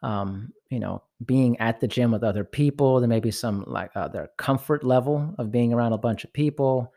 um, 0.04 0.54
you 0.70 0.80
know, 0.80 1.02
being 1.26 1.58
at 1.60 1.80
the 1.80 1.88
gym 1.88 2.12
with 2.12 2.24
other 2.24 2.44
people. 2.44 3.00
There 3.00 3.10
may 3.10 3.20
be 3.20 3.32
some 3.32 3.64
like 3.66 3.90
uh, 3.96 4.10
their 4.10 4.30
comfort 4.38 4.84
level 4.84 5.34
of 5.40 5.52
being 5.52 5.74
around 5.74 5.94
a 5.94 5.98
bunch 5.98 6.24
of 6.24 6.34
people. 6.34 6.94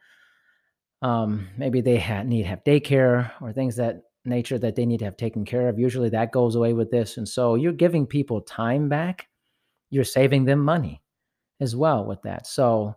Um, 1.03 1.49
maybe 1.57 1.81
they 1.81 1.99
ha- 1.99 2.23
need 2.23 2.47
have 2.47 2.65
daycare 2.65 3.31
or 3.41 3.53
things 3.53 3.77
that 3.77 4.03
nature 4.25 4.59
that 4.59 4.75
they 4.75 4.85
need 4.85 4.99
to 4.99 5.05
have 5.05 5.17
taken 5.17 5.45
care 5.45 5.69
of. 5.69 5.79
Usually 5.79 6.09
that 6.11 6.33
goes 6.33 6.55
away 6.55 6.73
with 6.73 6.91
this. 6.91 7.17
And 7.17 7.29
so 7.29 7.55
you're 7.55 7.73
giving 7.73 8.07
people 8.07 8.41
time 8.41 8.89
back. 8.89 9.29
You're 9.91 10.05
saving 10.05 10.45
them 10.45 10.59
money 10.59 11.03
as 11.61 11.75
well 11.75 12.05
with 12.05 12.21
that. 12.23 12.47
So 12.47 12.95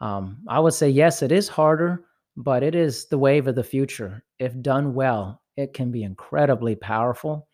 um, 0.00 0.38
I 0.48 0.58
would 0.58 0.74
say, 0.74 0.88
yes, 0.88 1.22
it 1.22 1.30
is 1.30 1.48
harder, 1.48 2.04
but 2.36 2.62
it 2.62 2.74
is 2.74 3.06
the 3.06 3.18
wave 3.18 3.46
of 3.46 3.54
the 3.54 3.62
future. 3.62 4.24
If 4.38 4.60
done 4.60 4.94
well, 4.94 5.42
it 5.56 5.74
can 5.74 5.90
be 5.90 6.02
incredibly 6.02 6.74
powerful 6.74 7.48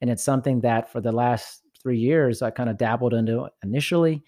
and 0.00 0.10
it's 0.10 0.22
something 0.22 0.60
that 0.60 0.92
for 0.92 1.00
the 1.00 1.12
last 1.12 1.62
three 1.80 1.98
years 1.98 2.42
I 2.42 2.50
kind 2.50 2.68
of 2.68 2.76
dabbled 2.76 3.14
into 3.14 3.48
initially 3.62 4.22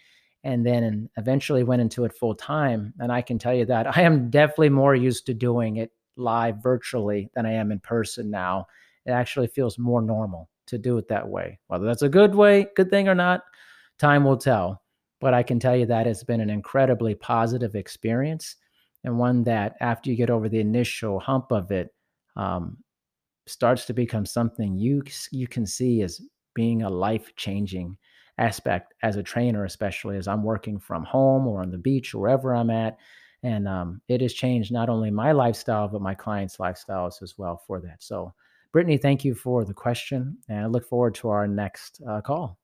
and 0.47 0.65
then 0.65 1.11
eventually 1.17 1.65
went 1.65 1.83
into 1.83 2.05
it 2.05 2.13
full 2.13 2.35
time. 2.35 2.95
And 3.01 3.11
I 3.11 3.21
can 3.21 3.37
tell 3.37 3.53
you 3.53 3.65
that 3.67 3.97
I 3.97 4.03
am 4.03 4.31
definitely 4.31 4.69
more 4.69 4.95
used 4.95 5.27
to 5.27 5.35
doing 5.35 5.79
it 5.79 5.91
live 6.17 6.63
virtually 6.63 7.29
than 7.35 7.45
I 7.45 7.55
am 7.55 7.73
in 7.73 7.81
person 7.81 8.31
now. 8.31 8.69
It 9.07 9.11
actually 9.11 9.49
feels 9.49 9.77
more 9.77 10.01
normal 10.01 10.49
to 10.67 10.79
do 10.79 10.99
it 10.99 11.09
that 11.09 11.29
way. 11.29 11.59
Whether 11.67 11.85
that's 11.85 12.03
a 12.03 12.09
good 12.09 12.33
way, 12.37 12.69
good 12.77 12.91
thing 12.91 13.09
or 13.09 13.15
not, 13.15 13.43
time 13.99 14.23
will 14.23 14.37
tell. 14.37 14.83
But 15.21 15.35
I 15.35 15.43
can 15.43 15.59
tell 15.59 15.75
you 15.77 15.87
that 15.87 16.07
it's 16.07 16.23
been 16.23 16.41
an 16.41 16.51
incredibly 16.51 17.17
positive 17.17 17.75
experience 17.75 18.55
and 19.03 19.19
one 19.19 19.43
that 19.45 19.75
after 19.81 20.11
you 20.11 20.17
get 20.17 20.31
over 20.31 20.49
the 20.49 20.61
initial 20.61 21.19
hump 21.19 21.51
of 21.51 21.73
it, 21.73 21.93
um, 22.37 22.77
starts 23.47 23.85
to 23.87 23.93
become 23.93 24.27
something 24.27 24.79
you 24.79 25.03
you 25.33 25.49
can 25.49 25.67
see 25.67 26.03
as 26.03 26.21
being 26.55 26.83
a 26.83 26.91
life 26.91 27.35
changing 27.35 27.97
aspect 28.39 28.95
as 29.03 29.17
a 29.17 29.23
trainer, 29.23 29.65
especially 29.65 30.17
as 30.17 30.29
I'm 30.29 30.43
working 30.43 30.79
from 30.79 31.05
home 31.05 31.47
or 31.47 31.63
on 31.63 31.71
the 31.71 31.79
beach 31.79 32.15
or 32.15 32.21
wherever 32.23 32.55
I'm 32.55 32.71
at. 32.71 32.99
And 33.43 33.69
um, 33.69 34.01
it 34.09 34.21
has 34.21 34.33
changed 34.33 34.73
not 34.73 34.89
only 34.89 35.11
my 35.11 35.33
lifestyle, 35.33 35.89
but 35.89 36.03
my 36.03 36.15
clients' 36.15 36.57
lifestyles 36.57 37.23
as 37.23 37.37
well 37.39 37.63
for 37.67 37.81
that. 37.81 38.03
So, 38.03 38.35
Brittany, 38.73 38.99
thank 38.99 39.25
you 39.25 39.35
for 39.35 39.65
the 39.65 39.75
question. 39.75 40.39
And 40.49 40.61
I 40.61 40.67
look 40.67 40.89
forward 40.89 41.15
to 41.17 41.29
our 41.29 41.47
next 41.47 42.01
uh, 42.09 42.21
call. 42.21 42.59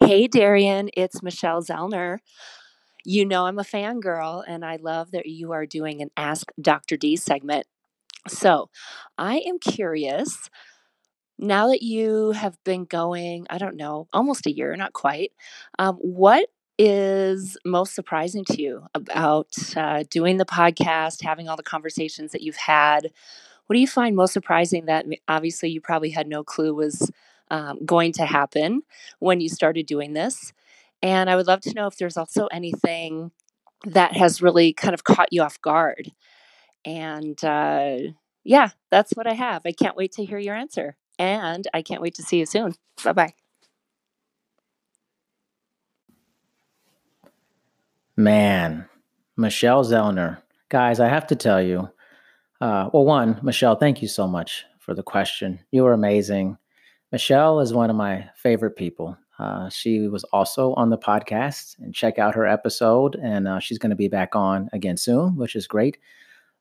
Hey, 0.00 0.26
Darian, 0.26 0.90
it's 0.96 1.22
Michelle 1.22 1.62
Zellner. 1.62 2.18
You 3.04 3.24
know, 3.24 3.46
I'm 3.46 3.58
a 3.58 3.64
fangirl, 3.64 4.44
and 4.46 4.64
I 4.64 4.76
love 4.76 5.10
that 5.12 5.26
you 5.26 5.52
are 5.52 5.66
doing 5.66 6.02
an 6.02 6.10
Ask 6.16 6.50
Dr. 6.60 6.96
D 6.96 7.16
segment 7.16 7.66
so 8.28 8.68
I 9.18 9.38
am 9.46 9.58
curious 9.58 10.50
now 11.40 11.68
that 11.68 11.82
you 11.82 12.32
have 12.32 12.62
been 12.64 12.84
going, 12.84 13.46
I 13.50 13.58
don't 13.58 13.76
know, 13.76 14.08
almost 14.12 14.46
a 14.46 14.52
year, 14.52 14.76
not 14.76 14.92
quite, 14.92 15.32
um, 15.78 15.96
what 15.96 16.48
is 16.78 17.56
most 17.64 17.94
surprising 17.94 18.44
to 18.46 18.62
you 18.62 18.86
about 18.94 19.48
uh, 19.76 20.04
doing 20.10 20.36
the 20.36 20.46
podcast, 20.46 21.22
having 21.22 21.48
all 21.48 21.56
the 21.56 21.62
conversations 21.62 22.32
that 22.32 22.42
you've 22.42 22.56
had? 22.56 23.10
What 23.66 23.74
do 23.74 23.80
you 23.80 23.88
find 23.88 24.16
most 24.16 24.32
surprising 24.32 24.86
that 24.86 25.06
obviously 25.28 25.70
you 25.70 25.80
probably 25.80 26.10
had 26.10 26.28
no 26.28 26.44
clue 26.44 26.74
was 26.74 27.10
um, 27.50 27.84
going 27.84 28.12
to 28.14 28.26
happen 28.26 28.82
when 29.18 29.40
you 29.40 29.48
started 29.48 29.86
doing 29.86 30.12
this? 30.14 30.52
And 31.02 31.30
I 31.30 31.36
would 31.36 31.46
love 31.46 31.62
to 31.62 31.74
know 31.74 31.86
if 31.86 31.96
there's 31.96 32.16
also 32.18 32.46
anything 32.48 33.32
that 33.86 34.16
has 34.16 34.42
really 34.42 34.72
kind 34.74 34.94
of 34.94 35.04
caught 35.04 35.32
you 35.32 35.42
off 35.42 35.60
guard 35.62 36.12
and 36.84 37.42
uh, 37.44 37.98
yeah, 38.44 38.70
that's 38.90 39.12
what 39.12 39.26
I 39.26 39.34
have. 39.34 39.62
I 39.64 39.72
can't 39.72 39.96
wait 39.96 40.12
to 40.12 40.24
hear 40.24 40.38
your 40.38 40.54
answer. 40.56 40.96
And 41.20 41.68
I 41.74 41.82
can't 41.82 42.00
wait 42.00 42.14
to 42.14 42.22
see 42.22 42.38
you 42.38 42.46
soon. 42.46 42.74
Bye 43.04 43.12
bye. 43.12 43.34
Man, 48.16 48.88
Michelle 49.36 49.84
Zellner. 49.84 50.38
Guys, 50.70 50.98
I 50.98 51.08
have 51.08 51.26
to 51.26 51.36
tell 51.36 51.60
you. 51.60 51.90
Uh, 52.62 52.88
well, 52.94 53.04
one, 53.04 53.38
Michelle, 53.42 53.76
thank 53.76 54.00
you 54.00 54.08
so 54.08 54.26
much 54.26 54.64
for 54.78 54.94
the 54.94 55.02
question. 55.02 55.60
You 55.70 55.84
are 55.86 55.92
amazing. 55.92 56.56
Michelle 57.12 57.60
is 57.60 57.74
one 57.74 57.90
of 57.90 57.96
my 57.96 58.26
favorite 58.34 58.76
people. 58.76 59.14
Uh, 59.38 59.68
she 59.68 60.08
was 60.08 60.24
also 60.24 60.72
on 60.74 60.88
the 60.88 60.98
podcast 60.98 61.78
and 61.80 61.94
check 61.94 62.18
out 62.18 62.34
her 62.34 62.46
episode. 62.46 63.16
And 63.16 63.46
uh, 63.46 63.58
she's 63.58 63.78
going 63.78 63.90
to 63.90 63.96
be 63.96 64.08
back 64.08 64.34
on 64.34 64.70
again 64.72 64.96
soon, 64.96 65.36
which 65.36 65.54
is 65.54 65.66
great. 65.66 65.98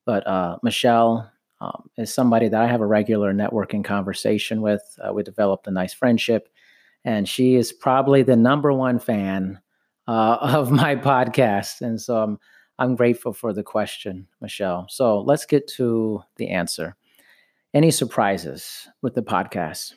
But 0.05 0.27
uh, 0.27 0.57
Michelle, 0.63 1.31
um, 1.61 1.89
is 1.97 2.13
somebody 2.13 2.47
that 2.47 2.61
I 2.61 2.67
have 2.67 2.81
a 2.81 2.85
regular 2.85 3.33
networking 3.33 3.83
conversation 3.83 4.61
with. 4.61 4.81
Uh, 5.01 5.13
we 5.13 5.23
developed 5.23 5.67
a 5.67 5.71
nice 5.71 5.93
friendship, 5.93 6.49
and 7.03 7.27
she 7.27 7.55
is 7.55 7.73
probably 7.73 8.23
the 8.23 8.35
number 8.35 8.71
one 8.73 8.99
fan 8.99 9.59
uh, 10.07 10.37
of 10.41 10.71
my 10.71 10.95
podcast. 10.95 11.81
And 11.81 11.99
so 11.99 12.21
I'm 12.21 12.39
I'm 12.79 12.95
grateful 12.95 13.33
for 13.33 13.51
the 13.51 13.61
question, 13.61 14.25
Michelle. 14.39 14.87
So 14.89 15.19
let's 15.19 15.45
get 15.45 15.67
to 15.75 16.21
the 16.37 16.49
answer. 16.49 16.95
Any 17.73 17.91
surprises 17.91 18.87
with 19.01 19.15
the 19.15 19.21
podcast? 19.21 19.93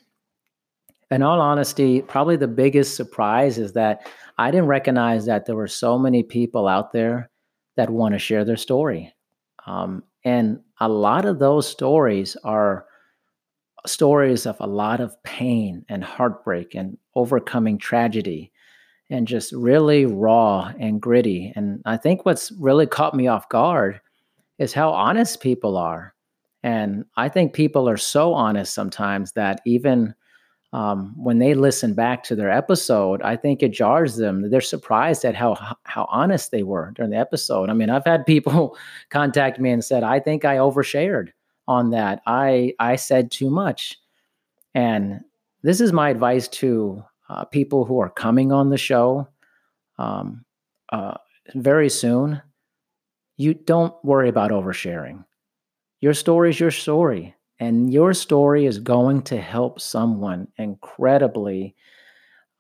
In 1.12 1.22
all 1.22 1.40
honesty, 1.40 2.02
probably 2.02 2.36
the 2.36 2.48
biggest 2.48 2.96
surprise 2.96 3.56
is 3.56 3.74
that 3.74 4.10
I 4.36 4.50
didn't 4.50 4.66
recognize 4.66 5.26
that 5.26 5.46
there 5.46 5.54
were 5.54 5.68
so 5.68 5.96
many 5.96 6.22
people 6.22 6.66
out 6.66 6.92
there 6.92 7.30
that 7.76 7.88
want 7.88 8.14
to 8.14 8.18
share 8.18 8.44
their 8.44 8.56
story. 8.56 9.14
Um, 9.64 10.02
and 10.24 10.60
a 10.80 10.88
lot 10.88 11.24
of 11.24 11.38
those 11.38 11.68
stories 11.68 12.36
are 12.44 12.86
stories 13.86 14.46
of 14.46 14.56
a 14.60 14.66
lot 14.66 15.00
of 15.00 15.20
pain 15.24 15.84
and 15.88 16.04
heartbreak 16.04 16.74
and 16.74 16.96
overcoming 17.14 17.78
tragedy 17.78 18.52
and 19.10 19.26
just 19.26 19.52
really 19.52 20.06
raw 20.06 20.72
and 20.78 21.00
gritty. 21.00 21.52
And 21.56 21.82
I 21.84 21.96
think 21.96 22.24
what's 22.24 22.52
really 22.52 22.86
caught 22.86 23.14
me 23.14 23.26
off 23.26 23.48
guard 23.48 24.00
is 24.58 24.72
how 24.72 24.90
honest 24.90 25.40
people 25.40 25.76
are. 25.76 26.14
And 26.62 27.04
I 27.16 27.28
think 27.28 27.52
people 27.52 27.88
are 27.88 27.96
so 27.96 28.32
honest 28.34 28.72
sometimes 28.72 29.32
that 29.32 29.60
even 29.66 30.14
um, 30.72 31.12
when 31.16 31.38
they 31.38 31.54
listen 31.54 31.94
back 31.94 32.22
to 32.24 32.34
their 32.34 32.50
episode, 32.50 33.20
I 33.22 33.36
think 33.36 33.62
it 33.62 33.72
jars 33.72 34.16
them. 34.16 34.50
They're 34.50 34.60
surprised 34.60 35.24
at 35.24 35.34
how 35.34 35.76
how 35.84 36.06
honest 36.10 36.50
they 36.50 36.62
were 36.62 36.92
during 36.94 37.10
the 37.10 37.18
episode. 37.18 37.68
I 37.68 37.74
mean, 37.74 37.90
I've 37.90 38.06
had 38.06 38.24
people 38.24 38.76
contact 39.10 39.60
me 39.60 39.70
and 39.70 39.84
said, 39.84 40.02
"I 40.02 40.20
think 40.20 40.44
I 40.44 40.56
overshared 40.56 41.28
on 41.68 41.90
that. 41.90 42.22
I 42.26 42.74
I 42.78 42.96
said 42.96 43.30
too 43.30 43.50
much." 43.50 43.98
And 44.74 45.20
this 45.62 45.80
is 45.80 45.92
my 45.92 46.08
advice 46.08 46.48
to 46.48 47.04
uh, 47.28 47.44
people 47.44 47.84
who 47.84 48.00
are 48.00 48.10
coming 48.10 48.52
on 48.52 48.70
the 48.70 48.78
show 48.78 49.28
um, 49.98 50.44
uh, 50.90 51.14
very 51.54 51.88
soon, 51.88 52.42
you 53.36 53.54
don't 53.54 53.94
worry 54.04 54.28
about 54.28 54.50
oversharing. 54.50 55.24
Your 56.00 56.14
story 56.14 56.50
is 56.50 56.60
your 56.60 56.70
story, 56.70 57.34
and 57.62 57.92
your 57.92 58.12
story 58.12 58.66
is 58.66 58.80
going 58.80 59.22
to 59.22 59.40
help 59.40 59.80
someone 59.80 60.48
incredibly 60.58 61.76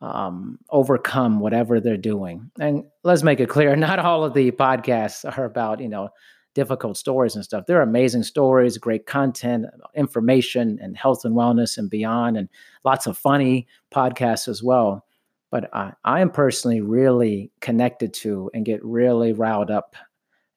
um, 0.00 0.60
overcome 0.70 1.40
whatever 1.40 1.80
they're 1.80 1.96
doing. 1.96 2.52
And 2.60 2.84
let's 3.02 3.24
make 3.24 3.40
it 3.40 3.48
clear: 3.48 3.74
not 3.88 3.98
all 3.98 4.22
of 4.22 4.32
the 4.34 4.52
podcasts 4.52 5.24
are 5.36 5.44
about 5.44 5.80
you 5.80 5.88
know 5.88 6.10
difficult 6.54 6.96
stories 6.96 7.34
and 7.34 7.44
stuff. 7.44 7.66
They're 7.66 7.82
amazing 7.82 8.22
stories, 8.22 8.78
great 8.78 9.06
content, 9.06 9.66
information, 9.96 10.78
and 10.80 10.96
health 10.96 11.24
and 11.24 11.34
wellness 11.34 11.78
and 11.78 11.90
beyond, 11.90 12.36
and 12.36 12.48
lots 12.84 13.08
of 13.08 13.18
funny 13.18 13.66
podcasts 13.92 14.46
as 14.46 14.62
well. 14.62 15.04
But 15.50 15.68
I, 15.74 15.94
I 16.04 16.20
am 16.20 16.30
personally 16.30 16.80
really 16.80 17.50
connected 17.60 18.14
to 18.14 18.52
and 18.54 18.64
get 18.64 18.84
really 18.84 19.32
riled 19.32 19.72
up 19.72 19.96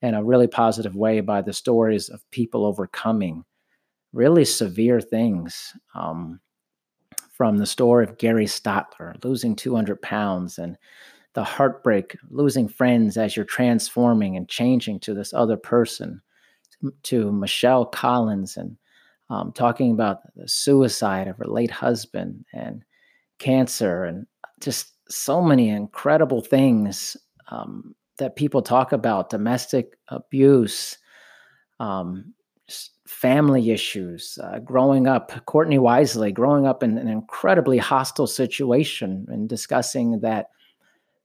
in 0.04 0.14
a 0.14 0.24
really 0.24 0.48
positive 0.48 0.96
way 0.96 1.22
by 1.22 1.42
the 1.42 1.52
stories 1.52 2.10
of 2.10 2.30
people 2.30 2.64
overcoming 2.64 3.44
really 4.16 4.46
severe 4.46 5.02
things. 5.02 5.74
Um, 5.94 6.40
from 7.36 7.58
the 7.58 7.66
story 7.66 8.06
of 8.06 8.18
Gary 8.18 8.46
Stotler 8.46 9.22
losing 9.26 9.58
200 9.58 10.02
pounds 10.02 10.58
and 10.58 10.78
the 11.34 11.44
heartbreak, 11.44 12.16
losing 12.30 12.70
friends 12.70 13.18
as 13.18 13.36
you're 13.36 13.44
transforming 13.44 14.38
and 14.38 14.48
changing 14.48 15.02
to 15.02 15.14
this 15.14 15.34
other 15.34 15.58
person, 15.58 16.22
to 17.04 17.32
Michelle 17.34 17.86
Collins 17.86 18.56
and 18.56 18.78
um, 19.30 19.52
talking 19.52 19.92
about 19.92 20.20
the 20.36 20.48
suicide 20.48 21.28
of 21.28 21.38
her 21.38 21.46
late 21.46 21.72
husband 21.72 22.46
and 22.54 22.86
cancer 23.38 24.06
and 24.06 24.26
just 24.62 24.94
so 25.10 25.42
many 25.42 25.70
incredible 25.70 26.42
things 26.42 27.18
um, 27.50 27.94
that 28.18 28.38
people 28.38 28.62
talk 28.62 28.94
about 28.94 29.30
domestic 29.30 29.98
abuse, 30.08 30.98
um, 31.82 32.34
family 33.08 33.72
issues, 33.72 34.38
uh, 34.44 34.60
growing 34.60 35.08
up, 35.08 35.46
Courtney 35.46 35.78
Wisely, 35.78 36.32
growing 36.32 36.66
up 36.66 36.84
in 36.84 36.98
an 36.98 37.08
incredibly 37.08 37.78
hostile 37.78 38.28
situation 38.28 39.26
and 39.30 39.48
discussing 39.48 40.20
that 40.22 40.50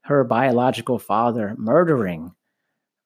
her 0.02 0.24
biological 0.24 0.98
father 0.98 1.54
murdering 1.58 2.32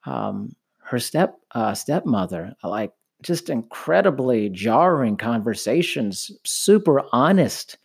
um, 0.07 0.55
her 0.83 0.99
step 0.99 1.37
uh, 1.53 1.75
stepmother, 1.75 2.55
like 2.63 2.93
just 3.23 3.49
incredibly 3.49 4.51
jarring 4.51 5.17
conversations, 5.17 6.31
super 6.45 7.03
honest 7.13 7.79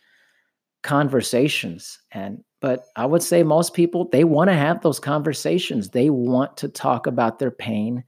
conversations, 0.82 1.98
and 2.12 2.42
but 2.60 2.84
I 2.96 3.06
would 3.06 3.22
say 3.22 3.42
most 3.42 3.72
people 3.72 4.08
they 4.10 4.24
want 4.24 4.50
to 4.50 4.54
have 4.54 4.82
those 4.82 5.00
conversations. 5.00 5.90
They 5.90 6.10
want 6.10 6.58
to 6.58 6.68
talk 6.68 7.06
about 7.06 7.38
their 7.38 7.50
pain 7.50 8.04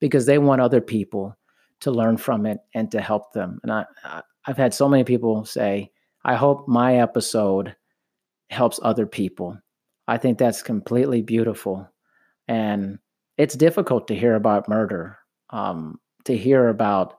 because 0.00 0.26
they 0.26 0.36
want 0.36 0.60
other 0.60 0.82
people 0.82 1.34
to 1.80 1.90
learn 1.90 2.16
from 2.16 2.46
it 2.46 2.58
and 2.74 2.90
to 2.90 3.00
help 3.00 3.32
them. 3.32 3.60
And 3.62 3.72
I, 3.72 3.84
I've 4.46 4.56
had 4.56 4.74
so 4.74 4.88
many 4.88 5.04
people 5.04 5.44
say, 5.44 5.90
"I 6.24 6.34
hope 6.34 6.68
my 6.68 6.96
episode 6.96 7.76
helps 8.50 8.80
other 8.82 9.06
people." 9.06 9.58
I 10.08 10.18
think 10.18 10.38
that's 10.38 10.62
completely 10.62 11.22
beautiful. 11.22 11.88
And 12.48 12.98
it's 13.38 13.56
difficult 13.56 14.08
to 14.08 14.14
hear 14.14 14.34
about 14.34 14.68
murder, 14.68 15.18
um, 15.50 16.00
to 16.24 16.36
hear 16.36 16.68
about 16.68 17.18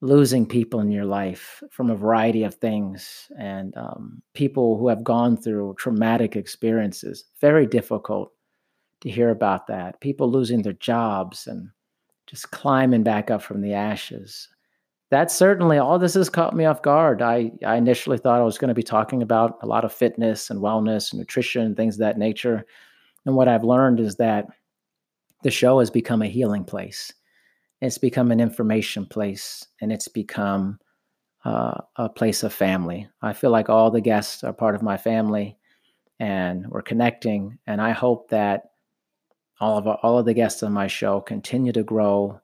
losing 0.00 0.44
people 0.44 0.80
in 0.80 0.90
your 0.90 1.04
life 1.04 1.62
from 1.70 1.88
a 1.88 1.96
variety 1.96 2.42
of 2.42 2.56
things 2.56 3.30
and 3.38 3.74
um, 3.76 4.20
people 4.34 4.76
who 4.76 4.88
have 4.88 5.04
gone 5.04 5.36
through 5.36 5.76
traumatic 5.78 6.34
experiences. 6.34 7.24
Very 7.40 7.66
difficult 7.66 8.32
to 9.00 9.10
hear 9.10 9.30
about 9.30 9.68
that. 9.68 10.00
People 10.00 10.28
losing 10.28 10.62
their 10.62 10.72
jobs 10.72 11.46
and 11.46 11.70
just 12.26 12.50
climbing 12.50 13.02
back 13.02 13.30
up 13.30 13.42
from 13.42 13.60
the 13.60 13.74
ashes 13.74 14.48
that 15.12 15.30
certainly 15.30 15.76
all 15.76 15.98
this 15.98 16.14
has 16.14 16.30
caught 16.30 16.56
me 16.56 16.64
off 16.64 16.80
guard. 16.80 17.20
I, 17.20 17.52
I 17.66 17.76
initially 17.76 18.16
thought 18.16 18.40
I 18.40 18.44
was 18.44 18.56
going 18.56 18.70
to 18.70 18.74
be 18.74 18.82
talking 18.82 19.20
about 19.22 19.58
a 19.60 19.66
lot 19.66 19.84
of 19.84 19.92
fitness 19.92 20.48
and 20.48 20.58
wellness 20.58 21.12
and 21.12 21.18
nutrition, 21.18 21.74
things 21.74 21.96
of 21.96 21.98
that 21.98 22.16
nature. 22.16 22.64
And 23.26 23.36
what 23.36 23.46
I've 23.46 23.62
learned 23.62 24.00
is 24.00 24.16
that 24.16 24.46
the 25.42 25.50
show 25.50 25.80
has 25.80 25.90
become 25.90 26.22
a 26.22 26.28
healing 26.28 26.64
place. 26.64 27.12
It's 27.82 27.98
become 27.98 28.30
an 28.30 28.40
information 28.40 29.04
place 29.04 29.66
and 29.82 29.92
it's 29.92 30.08
become 30.08 30.78
uh, 31.44 31.82
a 31.96 32.08
place 32.08 32.42
of 32.42 32.54
family. 32.54 33.06
I 33.20 33.34
feel 33.34 33.50
like 33.50 33.68
all 33.68 33.90
the 33.90 34.00
guests 34.00 34.42
are 34.42 34.54
part 34.54 34.74
of 34.74 34.80
my 34.80 34.96
family 34.96 35.58
and 36.20 36.66
we're 36.68 36.80
connecting. 36.80 37.58
And 37.66 37.82
I 37.82 37.90
hope 37.90 38.30
that 38.30 38.70
all 39.62 39.78
of 39.78 39.86
all 39.86 40.18
of 40.18 40.24
the 40.24 40.34
guests 40.34 40.64
on 40.64 40.72
my 40.72 40.88
show 40.88 41.20
continue 41.20 41.72
to 41.72 41.84
grow 41.84 42.40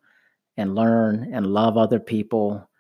and 0.57 0.77
learn 0.77 1.29
and 1.35 1.49
love 1.49 1.77
other 1.77 1.99
people. 1.99 2.71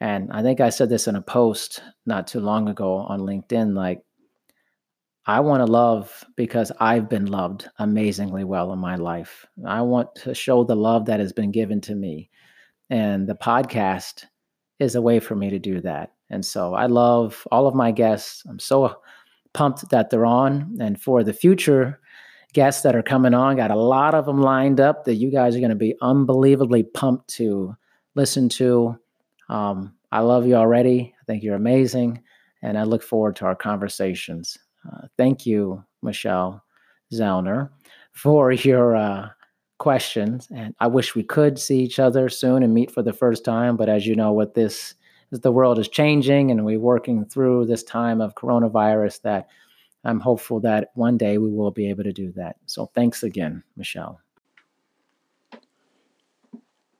And 0.00 0.30
I 0.30 0.40
think 0.40 0.60
I 0.60 0.70
said 0.70 0.88
this 0.88 1.08
in 1.08 1.16
a 1.16 1.20
post 1.20 1.82
not 2.06 2.28
too 2.28 2.38
long 2.38 2.68
ago 2.68 2.98
on 2.98 3.20
LinkedIn 3.20 3.74
like, 3.74 4.00
I 5.26 5.40
want 5.40 5.66
to 5.66 5.70
love 5.70 6.24
because 6.36 6.70
I've 6.78 7.08
been 7.08 7.26
loved 7.26 7.68
amazingly 7.80 8.44
well 8.44 8.72
in 8.72 8.78
my 8.78 8.94
life. 8.94 9.44
I 9.66 9.82
want 9.82 10.14
to 10.22 10.32
show 10.32 10.62
the 10.62 10.76
love 10.76 11.04
that 11.06 11.18
has 11.18 11.32
been 11.32 11.50
given 11.50 11.80
to 11.82 11.96
me. 11.96 12.30
And 12.90 13.28
the 13.28 13.34
podcast 13.34 14.26
is 14.78 14.94
a 14.94 15.02
way 15.02 15.18
for 15.18 15.34
me 15.34 15.50
to 15.50 15.58
do 15.58 15.80
that. 15.80 16.12
And 16.30 16.46
so 16.46 16.74
I 16.74 16.86
love 16.86 17.44
all 17.50 17.66
of 17.66 17.74
my 17.74 17.90
guests. 17.90 18.44
I'm 18.48 18.60
so 18.60 19.02
pumped 19.54 19.90
that 19.90 20.08
they're 20.08 20.24
on. 20.24 20.78
And 20.80 21.02
for 21.02 21.24
the 21.24 21.32
future, 21.32 22.00
guests 22.58 22.82
that 22.82 22.96
are 22.96 23.04
coming 23.04 23.34
on. 23.34 23.54
Got 23.54 23.70
a 23.70 23.76
lot 23.76 24.16
of 24.16 24.26
them 24.26 24.42
lined 24.42 24.80
up 24.80 25.04
that 25.04 25.14
you 25.14 25.30
guys 25.30 25.54
are 25.54 25.60
going 25.60 25.70
to 25.70 25.76
be 25.76 25.94
unbelievably 26.02 26.82
pumped 26.92 27.28
to 27.34 27.76
listen 28.16 28.48
to. 28.48 28.98
Um, 29.48 29.94
I 30.10 30.18
love 30.22 30.44
you 30.44 30.56
already. 30.56 31.14
I 31.20 31.24
think 31.24 31.44
you're 31.44 31.54
amazing. 31.54 32.20
And 32.62 32.76
I 32.76 32.82
look 32.82 33.04
forward 33.04 33.36
to 33.36 33.44
our 33.44 33.54
conversations. 33.54 34.58
Uh, 34.84 35.06
thank 35.16 35.46
you, 35.46 35.84
Michelle 36.02 36.60
Zellner, 37.12 37.70
for 38.10 38.50
your 38.70 38.96
uh, 38.96 39.28
questions. 39.78 40.48
And 40.52 40.74
I 40.80 40.88
wish 40.88 41.14
we 41.14 41.22
could 41.22 41.60
see 41.60 41.78
each 41.78 42.00
other 42.00 42.28
soon 42.28 42.64
and 42.64 42.74
meet 42.74 42.90
for 42.90 43.04
the 43.04 43.12
first 43.12 43.44
time. 43.44 43.76
But 43.76 43.88
as 43.88 44.04
you 44.04 44.16
know, 44.16 44.32
what 44.32 44.54
this 44.54 44.96
the 45.30 45.52
world 45.52 45.78
is 45.78 45.88
changing 45.88 46.50
and 46.50 46.64
we're 46.64 46.80
working 46.80 47.24
through 47.24 47.66
this 47.66 47.84
time 47.84 48.20
of 48.20 48.34
coronavirus, 48.34 49.22
that 49.22 49.46
I'm 50.04 50.20
hopeful 50.20 50.60
that 50.60 50.90
one 50.94 51.16
day 51.16 51.38
we 51.38 51.50
will 51.50 51.70
be 51.70 51.88
able 51.90 52.04
to 52.04 52.12
do 52.12 52.32
that. 52.32 52.56
So 52.66 52.86
thanks 52.94 53.22
again, 53.22 53.62
Michelle. 53.76 54.20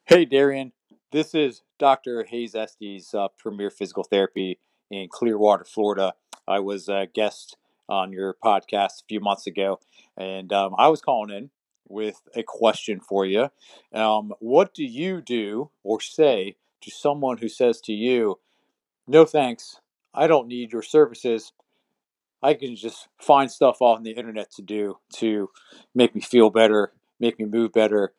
Hey, 0.05 0.25
Darian. 0.25 0.73
This 1.11 1.35
is 1.35 1.63
Dr. 1.79 2.25
Hayes 2.25 2.55
Estes, 2.55 3.15
uh, 3.15 3.29
Premier 3.39 3.71
Physical 3.71 4.05
Therapy 4.05 4.59
in 4.91 5.09
Clearwater, 5.11 5.65
Florida. 5.65 6.15
I 6.47 6.61
was 6.61 6.89
a 6.89 7.07
guest 7.13 7.57
on 7.89 8.13
your 8.13 8.35
podcast 8.45 9.03
a 9.03 9.07
few 9.09 9.21
months 9.21 9.47
ago, 9.47 9.81
and 10.17 10.53
um, 10.53 10.75
I 10.77 10.89
was 10.89 11.01
calling 11.01 11.35
in 11.35 11.51
with 11.89 12.21
a 12.35 12.43
question 12.43 13.01
for 13.01 13.25
you. 13.25 13.51
Um, 13.93 14.35
what 14.41 14.75
do 14.75 14.85
you 14.85 15.23
do 15.23 15.71
or 15.83 16.01
say 16.01 16.57
to 16.83 16.91
someone 16.91 17.39
who 17.39 17.49
says 17.49 17.81
to 17.83 17.93
you, 17.93 18.39
No 19.07 19.25
thanks, 19.25 19.81
I 20.13 20.27
don't 20.27 20.49
need 20.49 20.73
your 20.73 20.83
services? 20.83 21.53
I 22.43 22.55
can 22.55 22.77
just 22.77 23.09
find 23.21 23.51
stuff 23.51 23.83
on 23.83 24.03
the 24.03 24.13
internet 24.13 24.51
to 24.53 24.63
do 24.63 24.99
to 25.17 25.51
make 25.95 26.15
me 26.15 26.21
feel 26.21 26.51
better, 26.51 26.93
make 27.19 27.39
me 27.39 27.47
move 27.47 27.73
better, 27.73 28.13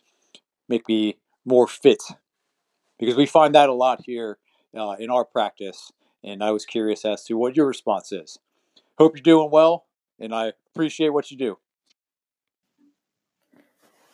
make 0.67 0.87
me 0.87 1.17
more 1.45 1.67
fit. 1.67 2.03
Because 2.97 3.15
we 3.15 3.25
find 3.25 3.55
that 3.55 3.69
a 3.69 3.73
lot 3.73 4.01
here 4.05 4.37
uh, 4.77 4.95
in 4.99 5.09
our 5.09 5.23
practice. 5.23 5.91
And 6.23 6.43
I 6.43 6.51
was 6.51 6.65
curious 6.65 7.05
as 7.05 7.23
to 7.25 7.35
what 7.35 7.55
your 7.55 7.65
response 7.65 8.11
is. 8.11 8.39
Hope 8.97 9.15
you're 9.15 9.23
doing 9.23 9.49
well, 9.49 9.85
and 10.19 10.35
I 10.35 10.51
appreciate 10.73 11.09
what 11.09 11.31
you 11.31 11.37
do. 11.37 11.57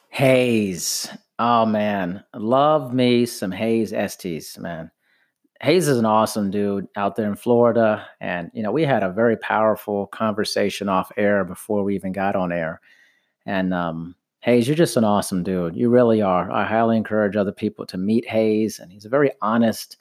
Hayes. 0.10 1.10
Oh 1.40 1.66
man, 1.66 2.24
love 2.34 2.94
me 2.94 3.26
some 3.26 3.52
Hayes 3.52 3.92
Estes, 3.92 4.58
man. 4.60 4.92
Hayes 5.62 5.88
is 5.88 5.98
an 5.98 6.06
awesome 6.06 6.52
dude 6.52 6.88
out 6.96 7.16
there 7.16 7.30
in 7.30 7.36
Florida, 7.36 8.06
and 8.20 8.52
you 8.54 8.62
know 8.62 8.72
we 8.72 8.84
had 8.84 9.04
a 9.04 9.12
very 9.12 9.38
powerful 9.38 10.08
conversation 10.08 10.90
off 10.90 11.12
air 11.18 11.46
before 11.46 11.84
we 11.84 11.96
even 11.96 12.12
got 12.12 12.36
on 12.36 12.52
air. 12.52 12.82
And 13.46 13.74
um, 13.74 14.16
Hayes, 14.42 14.68
you're 14.68 14.76
just 14.76 14.98
an 14.98 15.04
awesome 15.04 15.44
dude. 15.44 15.76
You 15.76 15.90
really 15.90 16.22
are. 16.22 16.52
I 16.52 16.66
highly 16.66 16.98
encourage 16.98 17.36
other 17.36 17.52
people 17.52 17.86
to 17.88 17.98
meet 17.98 18.28
Hayes, 18.28 18.80
and 18.80 18.92
he's 18.92 19.06
a 19.06 19.10
very 19.10 19.32
honest, 19.42 19.98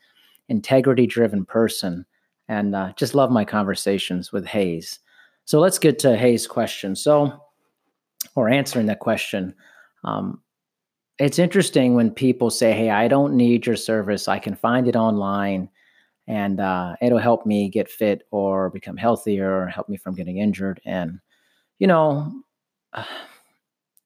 integrity-driven 0.48 1.46
person, 1.46 2.04
and 2.48 2.74
uh, 2.74 2.92
just 2.96 3.14
love 3.14 3.30
my 3.30 3.44
conversations 3.44 4.32
with 4.32 4.46
Hayes. 4.46 4.98
So 5.44 5.60
let's 5.60 5.78
get 5.78 5.98
to 6.00 6.16
Hayes' 6.16 6.46
question. 6.46 6.96
So, 6.96 7.40
or 8.34 8.48
answering 8.48 8.86
that 8.86 9.00
question. 9.00 9.54
Um, 10.02 10.40
it's 11.18 11.38
interesting 11.38 11.94
when 11.94 12.10
people 12.10 12.50
say, 12.50 12.72
Hey, 12.72 12.90
I 12.90 13.08
don't 13.08 13.36
need 13.36 13.66
your 13.66 13.76
service. 13.76 14.28
I 14.28 14.38
can 14.38 14.54
find 14.54 14.88
it 14.88 14.96
online 14.96 15.68
and 16.26 16.60
uh, 16.60 16.96
it'll 17.02 17.18
help 17.18 17.44
me 17.44 17.68
get 17.68 17.90
fit 17.90 18.22
or 18.30 18.70
become 18.70 18.96
healthier, 18.96 19.62
or 19.62 19.66
help 19.66 19.88
me 19.88 19.96
from 19.96 20.14
getting 20.14 20.38
injured. 20.38 20.80
And, 20.86 21.20
you 21.78 21.86
know, 21.86 22.32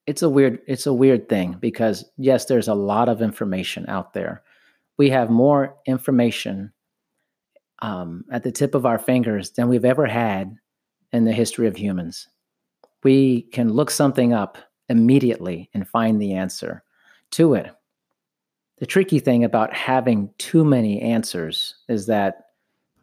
it's 0.07 0.23
a 0.23 0.29
weird, 0.29 0.61
it's 0.66 0.87
a 0.87 0.92
weird 0.92 1.29
thing 1.29 1.57
because 1.61 2.05
yes, 2.16 2.47
there's 2.47 2.68
a 2.68 2.75
lot 2.75 3.09
of 3.09 3.23
information 3.23 3.85
out 3.88 4.14
there. 4.14 4.42
We 4.97 5.11
have 5.11 5.31
more 5.31 5.77
information 5.87 6.73
um, 7.81 8.25
at 8.33 8.42
the 8.42 8.51
tip 8.51 8.75
of 8.75 8.87
our 8.87 8.99
fingers 8.99 9.51
than 9.53 9.68
we've 9.68 9.85
ever 9.85 10.07
had 10.07 10.57
in 11.12 11.25
the 11.25 11.33
history 11.33 11.68
of 11.68 11.77
humans. 11.77 12.27
We 13.05 13.42
can 13.42 13.73
look 13.73 13.90
something 13.90 14.33
up 14.33 14.59
immediately 14.88 15.71
and 15.73 15.87
find 15.87 16.21
the 16.21 16.35
answer 16.35 16.83
to 17.32 17.54
it. 17.54 17.70
The 18.78 18.86
tricky 18.86 19.18
thing 19.18 19.44
about 19.44 19.74
having 19.74 20.30
too 20.38 20.64
many 20.64 21.00
answers 21.00 21.74
is 21.88 22.06
that 22.06 22.44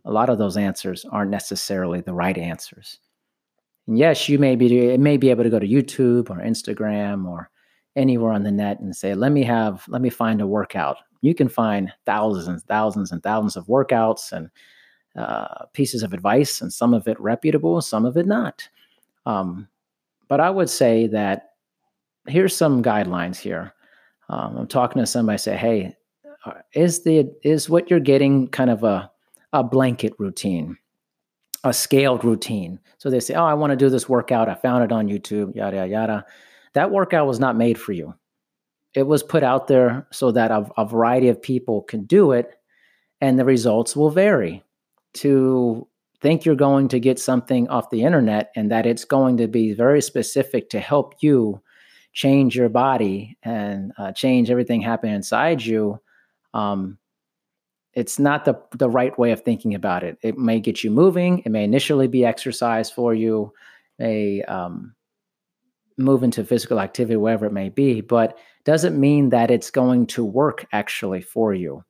a 0.05 0.11
lot 0.11 0.29
of 0.29 0.37
those 0.37 0.57
answers 0.57 1.05
aren't 1.11 1.31
necessarily 1.31 2.01
the 2.01 2.13
right 2.13 2.37
answers. 2.37 2.99
And 3.87 3.97
yes, 3.97 4.29
you 4.29 4.39
may 4.39 4.55
be 4.55 4.77
it 4.79 4.99
may 4.99 5.17
be 5.17 5.29
able 5.29 5.43
to 5.43 5.49
go 5.49 5.59
to 5.59 5.67
YouTube 5.67 6.29
or 6.29 6.37
Instagram 6.37 7.27
or 7.27 7.49
anywhere 7.95 8.31
on 8.31 8.43
the 8.43 8.51
net 8.51 8.79
and 8.79 8.95
say, 8.95 9.13
let 9.13 9.31
me 9.31 9.43
have, 9.43 9.85
let 9.87 10.01
me 10.01 10.09
find 10.09 10.41
a 10.41 10.47
workout. 10.47 10.97
You 11.21 11.33
can 11.33 11.49
find 11.49 11.91
thousands 12.05 12.47
and 12.47 12.61
thousands 12.63 13.11
and 13.11 13.23
thousands 13.23 13.55
of 13.55 13.67
workouts 13.67 14.31
and 14.31 14.49
uh, 15.15 15.65
pieces 15.73 16.03
of 16.03 16.13
advice, 16.13 16.61
and 16.61 16.73
some 16.73 16.93
of 16.93 17.07
it 17.07 17.19
reputable, 17.21 17.81
some 17.81 18.05
of 18.05 18.17
it 18.17 18.27
not. 18.27 18.67
Um, 19.25 19.67
but 20.27 20.39
I 20.39 20.49
would 20.49 20.69
say 20.69 21.07
that 21.07 21.51
here's 22.27 22.55
some 22.55 22.83
guidelines 22.83 23.37
here. 23.37 23.73
Um, 24.29 24.57
I'm 24.57 24.67
talking 24.67 25.01
to 25.01 25.05
somebody, 25.05 25.37
say, 25.37 25.55
hey, 25.55 25.95
uh, 26.45 26.53
is 26.73 27.03
the 27.03 27.31
is 27.43 27.69
what 27.69 27.89
you're 27.89 27.99
getting 27.99 28.47
kind 28.47 28.69
of 28.69 28.83
a 28.83 29.11
a 29.53 29.63
blanket 29.63 30.13
routine, 30.17 30.77
a 31.63 31.73
scaled 31.73 32.23
routine? 32.23 32.79
So 32.97 33.09
they 33.09 33.19
say, 33.19 33.33
oh, 33.35 33.45
I 33.45 33.53
want 33.53 33.71
to 33.71 33.77
do 33.77 33.89
this 33.89 34.09
workout. 34.09 34.49
I 34.49 34.55
found 34.55 34.83
it 34.83 34.91
on 34.91 35.07
YouTube, 35.07 35.55
yada 35.55 35.77
yada 35.77 35.89
yada. 35.89 36.25
That 36.73 36.91
workout 36.91 37.27
was 37.27 37.39
not 37.39 37.55
made 37.55 37.79
for 37.79 37.93
you. 37.93 38.13
It 38.93 39.03
was 39.03 39.23
put 39.23 39.43
out 39.43 39.67
there 39.67 40.07
so 40.11 40.31
that 40.31 40.51
a, 40.51 40.69
a 40.77 40.85
variety 40.85 41.27
of 41.27 41.41
people 41.41 41.81
can 41.81 42.05
do 42.05 42.31
it, 42.31 42.55
and 43.21 43.37
the 43.37 43.45
results 43.45 43.95
will 43.95 44.09
vary. 44.09 44.63
To 45.15 45.87
think 46.21 46.43
you're 46.43 46.55
going 46.55 46.87
to 46.87 46.99
get 46.99 47.19
something 47.19 47.67
off 47.69 47.89
the 47.89 48.03
internet 48.03 48.51
and 48.55 48.71
that 48.71 48.85
it's 48.85 49.05
going 49.05 49.37
to 49.37 49.47
be 49.47 49.73
very 49.73 50.01
specific 50.01 50.69
to 50.71 50.79
help 50.79 51.13
you 51.19 51.61
change 52.15 52.55
your 52.55 52.69
body 52.69 53.37
and 53.43 53.91
uh, 53.97 54.11
change 54.13 54.49
everything 54.49 54.81
happening 54.81 55.13
inside 55.13 55.63
you, 55.63 55.99
um, 56.53 56.97
it's 57.93 58.17
not 58.17 58.45
the 58.45 58.59
the 58.71 58.89
right 58.89 59.17
way 59.19 59.31
of 59.31 59.41
thinking 59.41 59.75
about 59.75 60.03
it. 60.03 60.17
It 60.21 60.37
may 60.37 60.59
get 60.59 60.83
you 60.83 60.91
moving. 60.91 61.39
It 61.45 61.49
may 61.51 61.63
initially 61.63 62.07
be 62.07 62.25
exercise 62.25 62.89
for 62.89 63.13
you, 63.13 63.53
may 63.99 64.41
um, 64.43 64.95
move 65.97 66.23
into 66.23 66.43
physical 66.43 66.79
activity, 66.79 67.15
whatever 67.17 67.45
it 67.45 67.53
may 67.53 67.69
be, 67.69 68.01
but 68.01 68.37
doesn't 68.63 68.99
mean 68.99 69.29
that 69.29 69.51
it's 69.51 69.69
going 69.69 70.07
to 70.07 70.25
work 70.25 70.65
actually 70.71 71.21
for 71.21 71.53
you. 71.53 71.83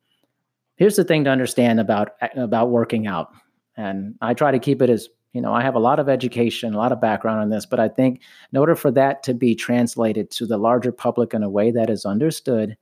Here's 0.75 0.95
the 0.95 1.03
thing 1.05 1.23
to 1.23 1.29
understand 1.29 1.79
about 1.79 2.11
about 2.35 2.69
working 2.69 3.07
out, 3.07 3.31
and 3.77 4.15
I 4.21 4.33
try 4.33 4.51
to 4.51 4.59
keep 4.59 4.81
it 4.81 4.89
as 4.89 5.07
you 5.35 5.41
know, 5.41 5.53
I 5.53 5.61
have 5.63 5.75
a 5.75 5.79
lot 5.79 5.99
of 5.99 6.07
education, 6.07 6.73
a 6.73 6.77
lot 6.77 6.93
of 6.93 7.01
background 7.01 7.41
on 7.41 7.49
this, 7.49 7.65
but 7.65 7.77
I 7.77 7.89
think 7.89 8.21
in 8.53 8.57
order 8.57 8.73
for 8.73 8.89
that 8.91 9.21
to 9.23 9.33
be 9.33 9.53
translated 9.53 10.31
to 10.31 10.45
the 10.45 10.57
larger 10.57 10.93
public 10.93 11.33
in 11.33 11.43
a 11.43 11.49
way 11.49 11.71
that 11.71 11.89
is 11.89 12.05
understood, 12.05 12.77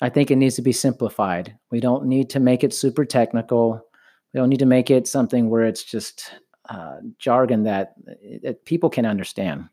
I 0.00 0.08
think 0.08 0.32
it 0.32 0.36
needs 0.36 0.56
to 0.56 0.62
be 0.62 0.72
simplified. 0.72 1.56
We 1.70 1.78
don't 1.78 2.06
need 2.06 2.28
to 2.30 2.40
make 2.40 2.64
it 2.64 2.74
super 2.74 3.04
technical. 3.04 3.86
We 4.34 4.38
don't 4.38 4.48
need 4.48 4.58
to 4.58 4.66
make 4.66 4.90
it 4.90 5.06
something 5.06 5.48
where 5.48 5.62
it's 5.62 5.84
just 5.84 6.32
uh, 6.68 6.96
jargon 7.20 7.62
that, 7.62 7.94
that 8.42 8.64
people 8.64 8.90
can 8.90 9.06
understand. 9.06 9.68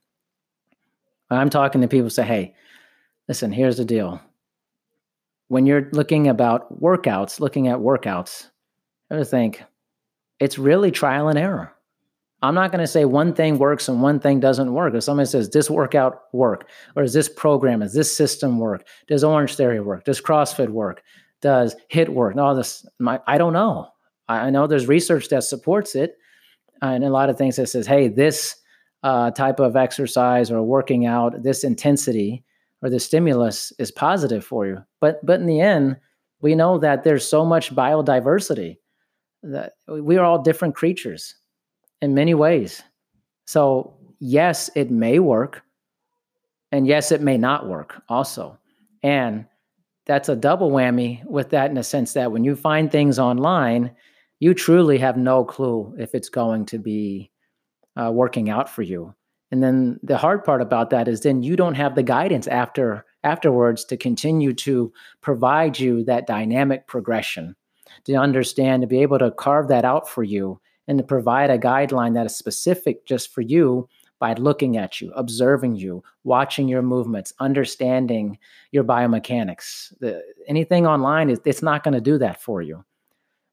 I'm 1.32 1.50
talking 1.50 1.82
to 1.82 1.88
people 1.88 2.12
say, 2.12 2.26
hey, 2.26 2.54
listen, 3.28 3.52
here's 3.52 3.78
the 3.78 3.86
deal. 3.86 4.22
When 5.48 5.66
you're 5.66 5.90
looking 5.94 6.28
about 6.28 6.80
workouts, 6.80 7.40
looking 7.40 7.70
at 7.70 7.80
workouts, 7.80 8.52
I 9.10 9.18
would 9.18 9.28
think 9.28 9.64
it's 10.40 10.60
really 10.60 10.92
trial 10.92 11.28
and 11.28 11.40
error. 11.40 11.74
I'm 12.44 12.54
not 12.54 12.72
going 12.72 12.84
to 12.84 12.88
say 12.88 13.06
one 13.06 13.34
thing 13.34 13.58
works 13.58 13.88
and 13.88 14.02
one 14.02 14.20
thing 14.20 14.40
doesn't 14.40 14.72
work. 14.72 14.94
If 14.94 15.04
somebody 15.04 15.28
says 15.28 15.50
this 15.50 15.70
workout 15.70 16.22
work, 16.34 16.70
or 16.96 17.04
does 17.04 17.14
this 17.14 17.30
program, 17.30 17.80
does 17.80 17.94
this 17.94 18.16
system 18.16 18.60
work? 18.60 18.88
Does 19.08 19.24
Orange 19.24 19.56
Theory 19.56 19.80
work? 19.80 20.04
Does 20.04 20.22
CrossFit 20.22 20.70
work? 20.70 21.02
Does 21.42 21.76
HIT 21.90 22.10
work? 22.10 22.36
No, 22.36 22.56
this 22.56 22.86
my, 23.00 23.20
I 23.26 23.38
don't 23.38 23.54
know. 23.54 23.90
I, 24.28 24.50
know 24.50 24.68
there's 24.68 24.88
research 24.88 25.30
that 25.30 25.44
supports 25.44 25.96
it, 25.96 26.18
and 26.82 27.04
a 27.04 27.10
lot 27.10 27.30
of 27.30 27.38
things 27.38 27.56
that 27.56 27.68
says, 27.68 27.88
hey, 27.88 28.08
this 28.08 28.56
uh, 29.02 29.32
type 29.32 29.60
of 29.60 29.76
exercise 29.76 30.52
or 30.52 30.62
working 30.62 31.06
out, 31.06 31.44
this 31.44 31.64
intensity 31.64 32.44
or 32.82 32.90
the 32.90 33.00
stimulus 33.00 33.72
is 33.80 33.92
positive 33.92 34.46
for 34.46 34.68
you. 34.68 34.78
But 35.00 35.26
but 35.26 35.40
in 35.40 35.48
the 35.48 35.62
end, 35.62 35.98
we 36.42 36.56
know 36.56 36.78
that 36.80 37.04
there's 37.04 37.28
so 37.28 37.46
much 37.46 37.74
biodiversity 37.74 38.78
that 39.44 39.74
we 39.88 40.18
are 40.18 40.26
all 40.26 40.42
different 40.42 40.76
creatures 40.76 41.36
in 42.02 42.14
many 42.14 42.34
ways. 42.34 42.84
So, 43.46 43.96
yes, 44.20 44.70
it 44.76 44.92
may 44.92 45.20
work. 45.20 45.64
And 46.72 46.86
yes, 46.86 47.12
it 47.12 47.22
may 47.22 47.38
not 47.38 47.68
work 47.68 48.02
also. 48.10 48.58
And 49.04 49.46
that's 50.06 50.30
a 50.30 50.36
double 50.36 50.72
whammy 50.72 51.24
with 51.26 51.50
that 51.52 51.70
in 51.70 51.76
the 51.76 51.84
sense 51.84 52.14
that 52.14 52.32
when 52.32 52.44
you 52.44 52.56
find 52.56 52.92
things 52.92 53.20
online, 53.20 53.96
you 54.40 54.54
truly 54.54 54.98
have 54.98 55.18
no 55.18 55.44
clue 55.44 55.96
if 55.98 56.14
it's 56.14 56.30
going 56.30 56.66
to 56.68 56.78
be 56.78 57.32
uh, 57.96 58.12
working 58.12 58.50
out 58.50 58.70
for 58.70 58.82
you. 58.82 59.14
And 59.52 59.64
then 59.64 60.00
the 60.04 60.18
hard 60.18 60.44
part 60.44 60.62
about 60.62 60.90
that 60.90 61.08
is 61.08 61.22
then 61.22 61.42
you 61.42 61.56
don't 61.56 61.76
have 61.76 61.96
the 61.96 62.04
guidance 62.04 62.48
after 62.48 63.06
afterwards 63.24 63.84
to 63.86 63.98
continue 63.98 64.54
to 64.54 64.92
provide 65.22 65.80
you 65.80 66.04
that 66.04 66.28
dynamic 66.28 66.88
progression 66.88 67.56
to 68.06 68.14
understand 68.14 68.82
to 68.82 68.88
be 68.88 69.02
able 69.02 69.20
to 69.20 69.32
carve 69.32 69.68
that 69.70 69.86
out 69.86 70.08
for 70.08 70.24
you 70.24 70.60
and 70.88 70.98
to 70.98 71.04
provide 71.04 71.50
a 71.50 71.58
guideline 71.58 72.14
that 72.14 72.26
is 72.26 72.36
specific 72.36 73.06
just 73.06 73.34
for 73.34 73.42
you 73.42 73.88
by 74.20 74.34
looking 74.34 74.78
at 74.78 75.00
you, 75.00 75.12
observing 75.14 75.76
you, 75.76 76.04
watching 76.24 76.68
your 76.68 76.82
movements, 76.82 77.34
understanding 77.40 78.38
your 78.72 78.84
biomechanics. 78.84 79.94
The, 80.00 80.24
anything 80.48 80.88
online 80.88 81.30
is 81.30 81.40
it's 81.46 81.62
not 81.62 81.84
going 81.84 81.94
to 81.94 82.02
do 82.02 82.18
that 82.18 82.42
for 82.42 82.62
you. 82.62 82.84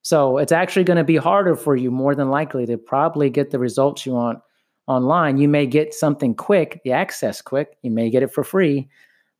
So 0.02 0.38
it's 0.38 0.52
actually 0.52 0.84
going 0.84 0.96
to 0.96 1.04
be 1.04 1.16
harder 1.16 1.56
for 1.56 1.76
you 1.76 1.90
more 1.90 2.14
than 2.14 2.30
likely 2.30 2.66
to 2.66 2.76
probably 2.76 3.30
get 3.30 3.50
the 3.50 3.58
results 3.58 4.06
you 4.06 4.12
want 4.12 4.38
online, 4.86 5.38
you 5.38 5.48
may 5.48 5.66
get 5.66 5.94
something 5.94 6.34
quick, 6.34 6.80
the 6.84 6.92
access 6.92 7.40
quick, 7.40 7.78
you 7.82 7.90
may 7.90 8.10
get 8.10 8.22
it 8.22 8.32
for 8.32 8.44
free, 8.44 8.88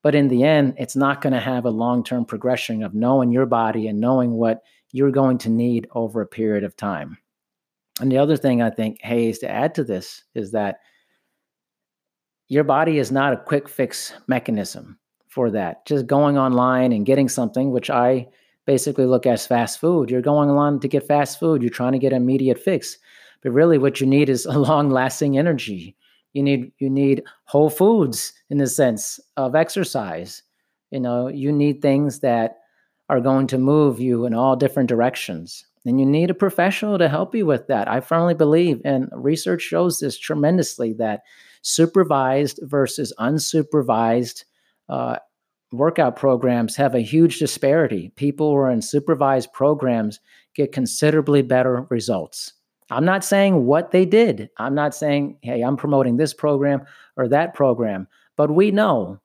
but 0.02 0.14
in 0.14 0.28
the 0.28 0.42
end, 0.42 0.74
it's 0.78 0.96
not 0.96 1.20
going 1.20 1.32
to 1.32 1.40
have 1.40 1.64
a 1.64 1.70
long 1.70 2.02
term 2.02 2.24
progression 2.24 2.82
of 2.82 2.94
knowing 2.94 3.30
your 3.30 3.46
body 3.46 3.88
and 3.88 4.00
knowing 4.00 4.32
what 4.32 4.62
you're 4.92 5.10
going 5.10 5.38
to 5.38 5.50
need 5.50 5.86
over 5.92 6.20
a 6.20 6.26
period 6.26 6.64
of 6.64 6.76
time. 6.76 7.18
And 8.00 8.10
the 8.10 8.18
other 8.18 8.36
thing 8.36 8.60
I 8.60 8.70
think, 8.70 9.00
Hayes, 9.02 9.38
to 9.40 9.50
add 9.50 9.74
to 9.76 9.84
this 9.84 10.24
is 10.34 10.52
that 10.52 10.80
your 12.48 12.64
body 12.64 12.98
is 12.98 13.12
not 13.12 13.32
a 13.32 13.42
quick 13.44 13.68
fix 13.68 14.12
mechanism 14.26 14.98
for 15.28 15.50
that. 15.50 15.86
Just 15.86 16.06
going 16.06 16.36
online 16.36 16.92
and 16.92 17.06
getting 17.06 17.28
something, 17.28 17.70
which 17.70 17.90
I 17.90 18.28
basically 18.66 19.06
look 19.06 19.26
as 19.26 19.46
fast 19.46 19.78
food. 19.78 20.10
You're 20.10 20.22
going 20.22 20.50
online 20.50 20.80
to 20.80 20.88
get 20.88 21.06
fast 21.06 21.38
food, 21.38 21.62
you're 21.62 21.70
trying 21.70 21.92
to 21.92 21.98
get 21.98 22.12
an 22.12 22.22
immediate 22.22 22.58
fix. 22.58 22.98
But 23.42 23.52
really 23.52 23.78
what 23.78 24.00
you 24.00 24.06
need 24.06 24.28
is 24.28 24.46
a 24.50 24.58
long-lasting 24.58 25.38
energy. 25.38 25.96
You 26.32 26.42
need 26.42 26.72
you 26.78 26.90
need 26.90 27.22
whole 27.44 27.70
foods 27.70 28.32
in 28.50 28.58
the 28.58 28.66
sense 28.66 29.20
of 29.36 29.54
exercise. 29.54 30.42
You 30.90 31.00
know, 31.00 31.28
you 31.28 31.52
need 31.52 31.80
things 31.80 32.20
that 32.20 32.58
are 33.08 33.20
going 33.20 33.46
to 33.48 33.58
move 33.58 34.00
you 34.00 34.26
in 34.26 34.34
all 34.34 34.56
different 34.56 34.88
directions. 34.88 35.64
And 35.86 36.00
you 36.00 36.06
need 36.06 36.30
a 36.30 36.34
professional 36.34 36.98
to 36.98 37.08
help 37.08 37.34
you 37.34 37.44
with 37.44 37.66
that. 37.66 37.88
I 37.88 38.00
firmly 38.00 38.34
believe, 38.34 38.80
and 38.84 39.08
research 39.12 39.62
shows 39.62 39.98
this 39.98 40.18
tremendously, 40.18 40.94
that 40.94 41.22
supervised 41.62 42.60
versus 42.62 43.12
unsupervised 43.18 44.44
uh, 44.88 45.16
workout 45.72 46.16
programs 46.16 46.76
have 46.76 46.94
a 46.94 47.00
huge 47.00 47.38
disparity. 47.38 48.12
People 48.16 48.50
who 48.50 48.56
are 48.56 48.70
in 48.70 48.82
supervised 48.82 49.52
programs 49.52 50.20
get 50.54 50.72
considerably 50.72 51.42
better 51.42 51.86
results. 51.90 52.52
I'm 52.90 53.04
not 53.04 53.24
saying 53.24 53.64
what 53.64 53.90
they 53.90 54.04
did. 54.04 54.50
I'm 54.58 54.74
not 54.74 54.94
saying, 54.94 55.38
hey, 55.42 55.62
I'm 55.62 55.76
promoting 55.76 56.16
this 56.16 56.34
program 56.34 56.82
or 57.16 57.28
that 57.28 57.54
program, 57.54 58.06
but 58.36 58.50
we 58.50 58.70
know 58.70 59.20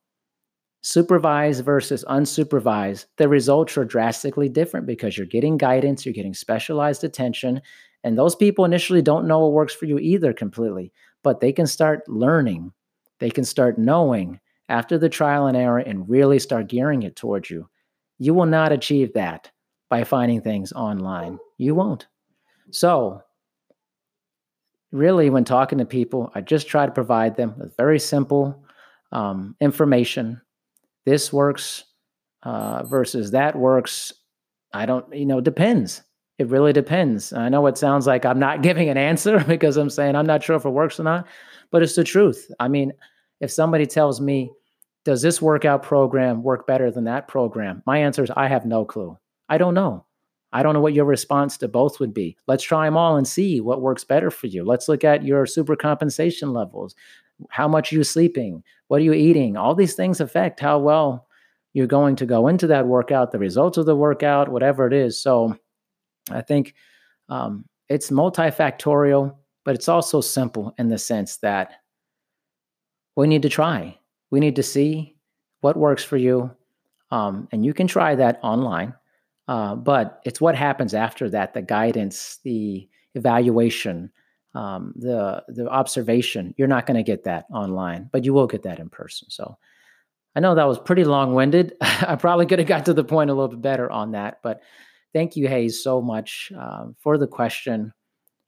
supervised 0.81 1.63
versus 1.63 2.05
unsupervised, 2.07 3.05
the 3.17 3.27
results 3.27 3.77
are 3.77 3.85
drastically 3.85 4.49
different 4.49 4.85
because 4.85 5.17
you're 5.17 5.27
getting 5.27 5.57
guidance, 5.57 6.05
you're 6.05 6.13
getting 6.13 6.33
specialized 6.33 7.03
attention, 7.03 7.61
and 8.03 8.17
those 8.17 8.35
people 8.35 8.65
initially 8.65 9.01
don't 9.01 9.27
know 9.27 9.39
what 9.39 9.51
works 9.51 9.73
for 9.73 9.85
you 9.85 9.99
either 9.99 10.31
completely, 10.31 10.91
but 11.23 11.39
they 11.39 11.51
can 11.51 11.67
start 11.67 12.07
learning, 12.07 12.71
they 13.19 13.29
can 13.29 13.43
start 13.43 13.77
knowing 13.77 14.39
after 14.69 14.97
the 14.97 15.09
trial 15.09 15.47
and 15.47 15.57
error 15.57 15.79
and 15.79 16.09
really 16.09 16.39
start 16.39 16.67
gearing 16.67 17.03
it 17.03 17.15
towards 17.15 17.49
you. 17.49 17.67
You 18.19 18.33
will 18.33 18.45
not 18.45 18.71
achieve 18.71 19.13
that 19.13 19.51
by 19.89 20.03
finding 20.03 20.41
things 20.41 20.71
online. 20.73 21.39
You 21.57 21.75
won't. 21.75 22.07
So, 22.71 23.23
really, 24.91 25.29
when 25.29 25.43
talking 25.43 25.79
to 25.79 25.85
people, 25.85 26.31
I 26.35 26.41
just 26.41 26.67
try 26.67 26.85
to 26.85 26.91
provide 26.91 27.35
them 27.35 27.55
with 27.57 27.75
very 27.75 27.99
simple 27.99 28.63
um, 29.11 29.55
information. 29.59 30.41
This 31.05 31.33
works 31.33 31.85
uh, 32.43 32.83
versus 32.83 33.31
that 33.31 33.55
works. 33.55 34.13
I 34.73 34.85
don't, 34.85 35.13
you 35.13 35.25
know, 35.25 35.41
depends. 35.41 36.03
It 36.37 36.47
really 36.47 36.71
depends. 36.71 37.33
I 37.33 37.49
know 37.49 37.67
it 37.67 37.77
sounds 37.77 38.07
like 38.07 38.25
I'm 38.25 38.39
not 38.39 38.61
giving 38.63 38.89
an 38.89 38.97
answer 38.97 39.39
because 39.47 39.77
I'm 39.77 39.89
saying 39.89 40.15
I'm 40.15 40.25
not 40.25 40.43
sure 40.43 40.55
if 40.55 40.65
it 40.65 40.69
works 40.69 40.99
or 40.99 41.03
not, 41.03 41.27
but 41.71 41.83
it's 41.83 41.95
the 41.95 42.03
truth. 42.03 42.49
I 42.59 42.67
mean, 42.67 42.93
if 43.39 43.51
somebody 43.51 43.85
tells 43.85 44.19
me, 44.21 44.51
does 45.05 45.21
this 45.21 45.41
workout 45.41 45.83
program 45.83 46.43
work 46.43 46.67
better 46.67 46.91
than 46.91 47.05
that 47.05 47.27
program? 47.27 47.81
My 47.85 47.99
answer 47.99 48.23
is 48.23 48.31
I 48.35 48.47
have 48.47 48.65
no 48.65 48.85
clue. 48.85 49.17
I 49.47 49.57
don't 49.57 49.73
know. 49.73 50.05
I 50.51 50.63
don't 50.63 50.73
know 50.73 50.81
what 50.81 50.93
your 50.93 51.05
response 51.05 51.57
to 51.57 51.67
both 51.67 51.99
would 51.99 52.13
be. 52.13 52.35
Let's 52.47 52.63
try 52.63 52.85
them 52.85 52.97
all 52.97 53.17
and 53.17 53.27
see 53.27 53.61
what 53.61 53.81
works 53.81 54.03
better 54.03 54.31
for 54.31 54.47
you. 54.47 54.65
Let's 54.65 54.87
look 54.89 55.03
at 55.03 55.23
your 55.23 55.45
super 55.45 55.75
compensation 55.75 56.53
levels. 56.53 56.95
How 57.49 57.67
much 57.67 57.91
are 57.91 57.95
you 57.95 58.03
sleeping? 58.03 58.63
What 58.87 59.01
are 59.01 59.03
you 59.03 59.13
eating? 59.13 59.57
All 59.57 59.75
these 59.75 59.93
things 59.93 60.19
affect 60.19 60.59
how 60.59 60.79
well 60.79 61.27
you're 61.73 61.87
going 61.87 62.15
to 62.17 62.25
go 62.25 62.47
into 62.47 62.67
that 62.67 62.87
workout, 62.87 63.31
the 63.31 63.39
results 63.39 63.77
of 63.77 63.85
the 63.85 63.95
workout, 63.95 64.49
whatever 64.49 64.87
it 64.87 64.93
is. 64.93 65.21
So 65.21 65.57
I 66.31 66.41
think 66.41 66.73
um, 67.29 67.65
it's 67.87 68.09
multifactorial, 68.09 69.35
but 69.63 69.75
it's 69.75 69.87
also 69.87 70.21
simple 70.21 70.73
in 70.77 70.89
the 70.89 70.97
sense 70.97 71.37
that 71.37 71.73
we 73.15 73.27
need 73.27 73.43
to 73.43 73.49
try 73.49 73.99
we 74.31 74.39
need 74.39 74.55
to 74.55 74.63
see 74.63 75.15
what 75.61 75.77
works 75.77 76.03
for 76.03 76.17
you. 76.17 76.51
Um, 77.11 77.47
and 77.51 77.65
you 77.65 77.73
can 77.73 77.87
try 77.87 78.15
that 78.15 78.39
online. 78.43 78.93
Uh, 79.47 79.75
but 79.75 80.21
it's 80.25 80.39
what 80.39 80.55
happens 80.55 80.93
after 80.93 81.29
that 81.29 81.53
the 81.53 81.61
guidance, 81.61 82.39
the 82.43 82.87
evaluation, 83.15 84.11
um, 84.55 84.93
the, 84.95 85.43
the 85.47 85.67
observation. 85.69 86.53
You're 86.57 86.67
not 86.67 86.85
going 86.85 86.97
to 86.97 87.03
get 87.03 87.23
that 87.25 87.45
online, 87.51 88.09
but 88.11 88.25
you 88.25 88.33
will 88.33 88.47
get 88.47 88.63
that 88.63 88.79
in 88.79 88.89
person. 88.89 89.29
So 89.29 89.57
I 90.35 90.39
know 90.39 90.55
that 90.55 90.67
was 90.67 90.79
pretty 90.79 91.03
long 91.03 91.33
winded. 91.33 91.75
I 91.81 92.15
probably 92.15 92.45
could 92.45 92.59
have 92.59 92.67
got 92.67 92.85
to 92.85 92.93
the 92.93 93.03
point 93.03 93.29
a 93.29 93.33
little 93.33 93.49
bit 93.49 93.61
better 93.61 93.89
on 93.89 94.11
that. 94.11 94.39
But 94.43 94.61
thank 95.13 95.35
you, 95.35 95.47
Hayes, 95.47 95.83
so 95.83 96.01
much 96.01 96.51
um, 96.57 96.95
for 96.99 97.17
the 97.17 97.27
question. 97.27 97.93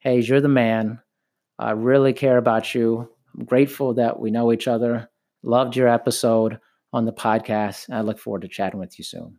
Hayes, 0.00 0.28
you're 0.28 0.40
the 0.40 0.48
man. 0.48 1.00
I 1.58 1.72
really 1.72 2.12
care 2.12 2.38
about 2.38 2.74
you. 2.74 3.08
I'm 3.38 3.44
grateful 3.44 3.94
that 3.94 4.18
we 4.18 4.30
know 4.30 4.52
each 4.52 4.68
other. 4.68 5.08
Loved 5.42 5.76
your 5.76 5.88
episode 5.88 6.58
on 6.92 7.04
the 7.04 7.12
podcast. 7.12 7.92
I 7.92 8.00
look 8.00 8.18
forward 8.18 8.42
to 8.42 8.48
chatting 8.48 8.80
with 8.80 8.98
you 8.98 9.04
soon. 9.04 9.38